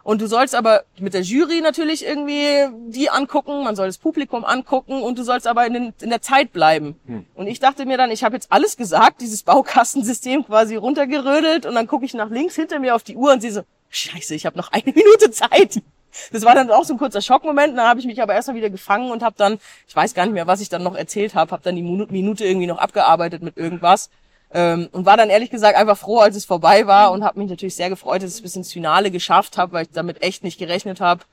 [0.06, 4.46] Und du sollst aber mit der Jury natürlich irgendwie die angucken, man soll das Publikum
[4.46, 7.00] angucken und du sollst aber in, den, in der Zeit bleiben.
[7.08, 7.26] Hm.
[7.34, 11.74] Und ich dachte mir dann, ich habe jetzt alles gesagt, dieses Baukastensystem quasi runtergerödelt und
[11.74, 14.46] dann gucke ich nach links hinter mir auf die Uhr und sehe so, scheiße, ich
[14.46, 15.82] habe noch eine Minute Zeit.
[16.32, 18.70] Das war dann auch so ein kurzer Schockmoment, dann habe ich mich aber erstmal wieder
[18.70, 21.50] gefangen und habe dann, ich weiß gar nicht mehr, was ich dann noch erzählt habe,
[21.50, 24.12] habe dann die Minu- Minute irgendwie noch abgearbeitet mit irgendwas
[24.56, 27.50] ähm, und war dann ehrlich gesagt einfach froh, als es vorbei war und habe mich
[27.50, 30.44] natürlich sehr gefreut, dass ich es bis ins Finale geschafft habe, weil ich damit echt
[30.44, 31.24] nicht gerechnet habe.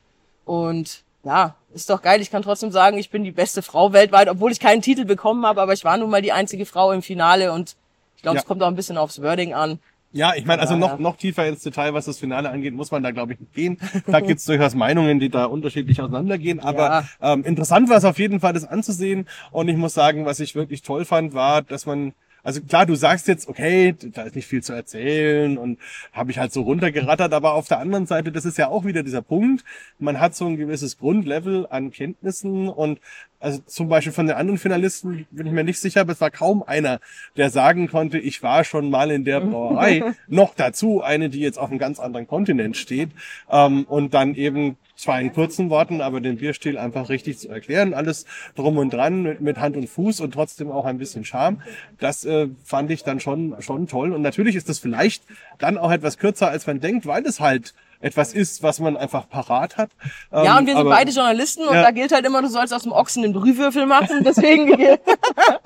[0.44, 2.20] Und ja, ist doch geil.
[2.20, 5.46] Ich kann trotzdem sagen, ich bin die beste Frau weltweit, obwohl ich keinen Titel bekommen
[5.46, 7.76] habe, aber ich war nun mal die einzige Frau im Finale und
[8.16, 8.42] ich glaube, Ja.
[8.42, 9.78] es kommt auch ein bisschen aufs Wording an.
[10.14, 10.96] Ja, ich meine, also Ja, noch, ja.
[10.98, 13.78] noch tiefer ins Detail, was das Finale angeht, muss man da, glaube ich, nicht gehen.
[14.06, 16.60] Da gibt's durchaus Meinungen, die da unterschiedlich auseinandergehen.
[16.60, 19.26] Aber ähm, interessant war es auf jeden Fall, das anzusehen.
[19.52, 22.94] Und ich muss sagen, was ich wirklich toll fand, war, dass man also klar, du
[22.94, 25.78] sagst jetzt, okay, da ist nicht viel zu erzählen und
[26.12, 29.02] habe ich halt so runtergerattert, aber auf der anderen Seite, das ist ja auch wieder
[29.02, 29.64] dieser Punkt,
[29.98, 33.00] man hat so ein gewisses Grundlevel an Kenntnissen und
[33.42, 36.30] also zum Beispiel von den anderen Finalisten bin ich mir nicht sicher, aber es war
[36.30, 37.00] kaum einer,
[37.36, 40.14] der sagen konnte, ich war schon mal in der Brauerei.
[40.28, 43.10] Noch dazu eine, die jetzt auf einem ganz anderen Kontinent steht
[43.50, 47.94] ähm, und dann eben zwar in kurzen Worten, aber den Bierstil einfach richtig zu erklären,
[47.94, 51.62] alles drum und dran mit, mit Hand und Fuß und trotzdem auch ein bisschen Charme.
[51.98, 55.24] Das äh, fand ich dann schon schon toll und natürlich ist das vielleicht
[55.58, 59.28] dann auch etwas kürzer, als man denkt, weil es halt etwas ist, was man einfach
[59.28, 59.90] parat hat.
[60.32, 61.82] Ja, Ähm, und wir sind beide Journalisten und Ja.
[61.82, 64.22] da gilt halt immer, du sollst aus dem Ochsen den Brühwürfel machen.
[64.24, 64.76] Deswegen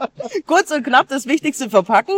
[0.46, 2.14] kurz und knapp das Wichtigste verpacken.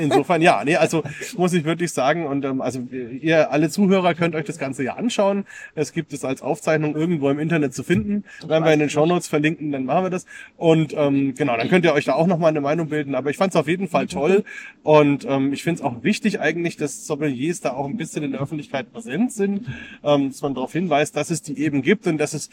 [0.00, 1.02] Insofern ja, nee, also
[1.36, 4.94] muss ich wirklich sagen und ähm, also ihr alle Zuhörer könnt euch das Ganze ja
[4.94, 5.44] anschauen.
[5.74, 8.24] Es gibt es als Aufzeichnung irgendwo im Internet zu finden.
[8.46, 10.26] Wenn wir in den Shownotes verlinken, dann machen wir das.
[10.56, 13.14] Und ähm, genau, dann könnt ihr euch da auch nochmal eine Meinung bilden.
[13.14, 14.44] Aber ich fand es auf jeden Fall toll
[14.82, 18.32] und ähm, ich finde es auch wichtig eigentlich, dass Sommeliers da auch ein bisschen in
[18.32, 19.66] der Öffentlichkeit präsent sind,
[20.02, 22.50] ähm, dass man darauf hinweist, dass es die eben gibt und dass es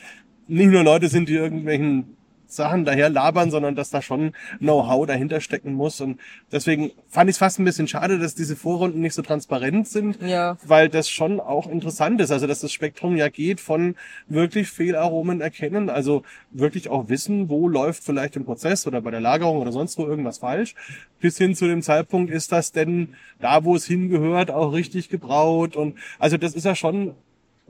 [0.48, 2.18] nicht nur Leute sind, die irgendwelchen
[2.56, 6.02] Sachen daher labern, sondern dass da schon Know-how dahinter stecken muss.
[6.02, 6.20] Und
[6.52, 10.22] deswegen fand ich es fast ein bisschen schade, dass diese Vorrunden nicht so transparent sind,
[10.22, 10.58] Ja.
[10.66, 12.32] weil das schon auch interessant ist.
[12.32, 13.96] Also dass das Spektrum ja geht von
[14.28, 19.22] wirklich Fehlaromen erkennen, also wirklich auch wissen, wo läuft vielleicht im Prozess oder bei der
[19.22, 20.76] Lagerung oder sonst wo irgendwas falsch,
[21.20, 25.76] bis hin zu dem Zeitpunkt, ist das denn da, wo es hingehört, auch richtig gebraut.
[25.76, 27.16] Und also das ist ja schon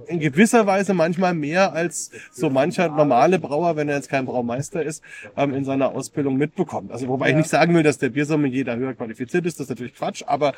[0.08, 4.84] in gewisser Weise manchmal mehr als so mancher normale Brauer, wenn er jetzt kein Braumeister
[4.84, 5.04] ist,
[5.38, 6.92] ähm, in seiner Ausbildung mitbekommt.
[6.92, 9.70] Also wobei ich nicht sagen will, dass der Biersommelier da höher qualifiziert ist, das ist
[9.70, 10.54] natürlich Quatsch, aber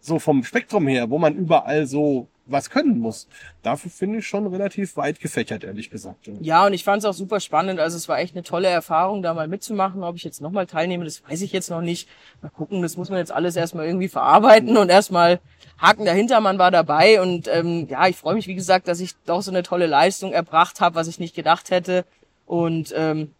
[0.00, 3.28] so vom Spektrum her, wo man überall so was können muss,
[3.62, 6.30] dafür finde ich schon relativ weit gefächert, ehrlich gesagt.
[6.40, 7.80] Ja, und ich fand es auch super spannend.
[7.80, 10.04] Also es war echt eine tolle Erfahrung, da mal mitzumachen.
[10.04, 12.08] Ob ich jetzt nochmal teilnehme, das weiß ich jetzt noch nicht.
[12.42, 15.40] Mal gucken, das muss man jetzt alles erstmal irgendwie verarbeiten und erstmal
[15.78, 17.20] Haken dahinter, man war dabei.
[17.20, 20.32] Und ähm, ja, ich freue mich, wie gesagt, dass ich doch so eine tolle Leistung
[20.32, 22.04] erbracht habe, was ich nicht gedacht hätte.
[22.46, 23.32] Und ähm,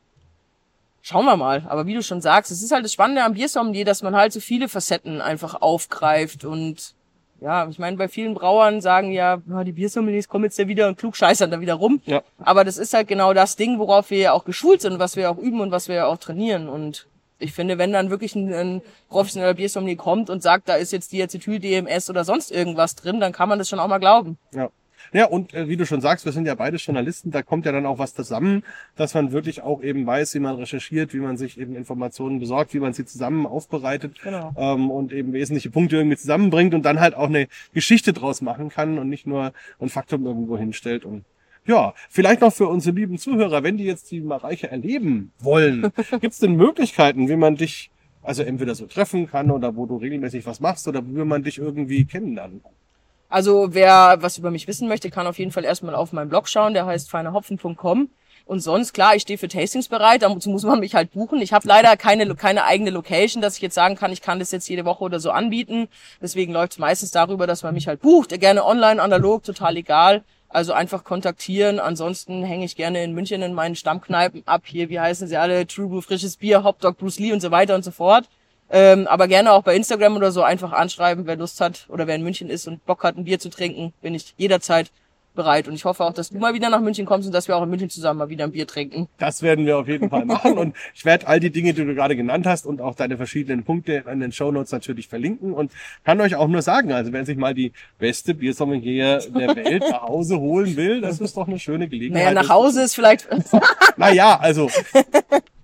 [1.01, 1.65] schauen wir mal.
[1.69, 4.33] Aber wie du schon sagst, es ist halt das Spannende am Biersommelier, dass man halt
[4.33, 6.95] so viele Facetten einfach aufgreift und
[7.41, 10.89] ja, ich meine, bei vielen Brauern sagen ja, ja die Biersommeliers kommen jetzt ja wieder
[10.89, 12.01] und klugscheißern da wieder rum.
[12.07, 12.23] Ja.
[12.39, 15.31] Aber das ist halt genau das Ding, worauf wir ja auch geschult sind, was wir
[15.31, 16.69] auch üben und was wir ja auch trainieren.
[16.69, 17.07] Und
[17.39, 21.13] ich finde, wenn dann wirklich ein, ein professioneller Biersommelier kommt und sagt, da ist jetzt
[21.13, 24.39] Diacetyl, DMS oder sonst irgendwas drin, dann kann man das schon auch mal glauben.
[24.55, 24.71] Ja.
[25.13, 27.73] Ja, und äh, wie du schon sagst, wir sind ja beide Journalisten, da kommt ja
[27.73, 28.63] dann auch was zusammen,
[28.97, 32.75] dass man wirklich auch eben weiß, wie man recherchiert, wie man sich eben Informationen besorgt,
[32.75, 34.53] wie man sie zusammen aufbereitet Genau.
[34.57, 38.69] ähm, und eben wesentliche Punkte irgendwie zusammenbringt und dann halt auch eine Geschichte draus machen
[38.69, 41.05] kann und nicht nur ein Faktum irgendwo hinstellt.
[41.05, 41.25] Und
[41.67, 45.83] ja, vielleicht noch für unsere lieben Zuhörer, wenn die jetzt die Mareiche erleben wollen,
[46.21, 47.91] gibt es denn Möglichkeiten, wie man dich
[48.23, 51.59] Also entweder so treffen kann oder wo du regelmäßig was machst oder wie man dich
[51.59, 52.73] irgendwie kennenlernen kann.
[53.29, 56.49] Also wer was über mich wissen möchte, kann auf jeden Fall erstmal auf meinen Blog
[56.49, 58.11] schauen, der heißt feinerhopfen.com.
[58.47, 61.43] Und sonst, klar, ich stehe für Tastings bereit, dazu muss man mich halt buchen.
[61.43, 64.53] Ich habe leider keine, keine eigene Location, dass ich jetzt sagen kann, ich kann das
[64.53, 65.89] jetzt jede Woche oder so anbieten.
[66.23, 68.39] Deswegen läuft es meistens darüber, dass man mich halt bucht.
[68.39, 70.23] Gerne online, analog, total egal.
[70.49, 71.81] Also einfach kontaktieren.
[71.81, 74.63] Ansonsten hänge ich gerne in München in meinen Stammkneipen ab.
[74.65, 75.67] Hier, wie heißen sie alle?
[75.67, 78.29] True Blue, frisches Bier, Hot Dog, Bruce Lee und so weiter und so fort.
[78.71, 82.17] Ähm, aber gerne auch bei Instagram oder so einfach anschreiben, wer Lust hat oder wer
[82.17, 84.91] in München ist und Bock hat, ein Bier zu trinken, bin ich jederzeit
[85.37, 85.69] bereit.
[85.69, 87.63] Und ich hoffe auch, dass du mal wieder nach München kommst und dass wir auch
[87.63, 89.07] in München zusammen mal wieder ein Bier trinken.
[89.19, 90.59] Das werden wir auf jeden Fall machen.
[90.59, 93.63] Und ich werde all die Dinge, die du gerade genannt hast und auch deine verschiedenen
[93.63, 95.71] Punkte in den Show Notes natürlich verlinken und
[96.05, 100.03] kann euch auch nur sagen, also wenn sich mal die beste Biersommelier der Welt nach
[100.03, 102.25] Hause holen will, das ist doch eine schöne Gelegenheit.
[102.25, 103.29] Naja, nach Hause ist vielleicht...
[103.97, 104.69] naja, also...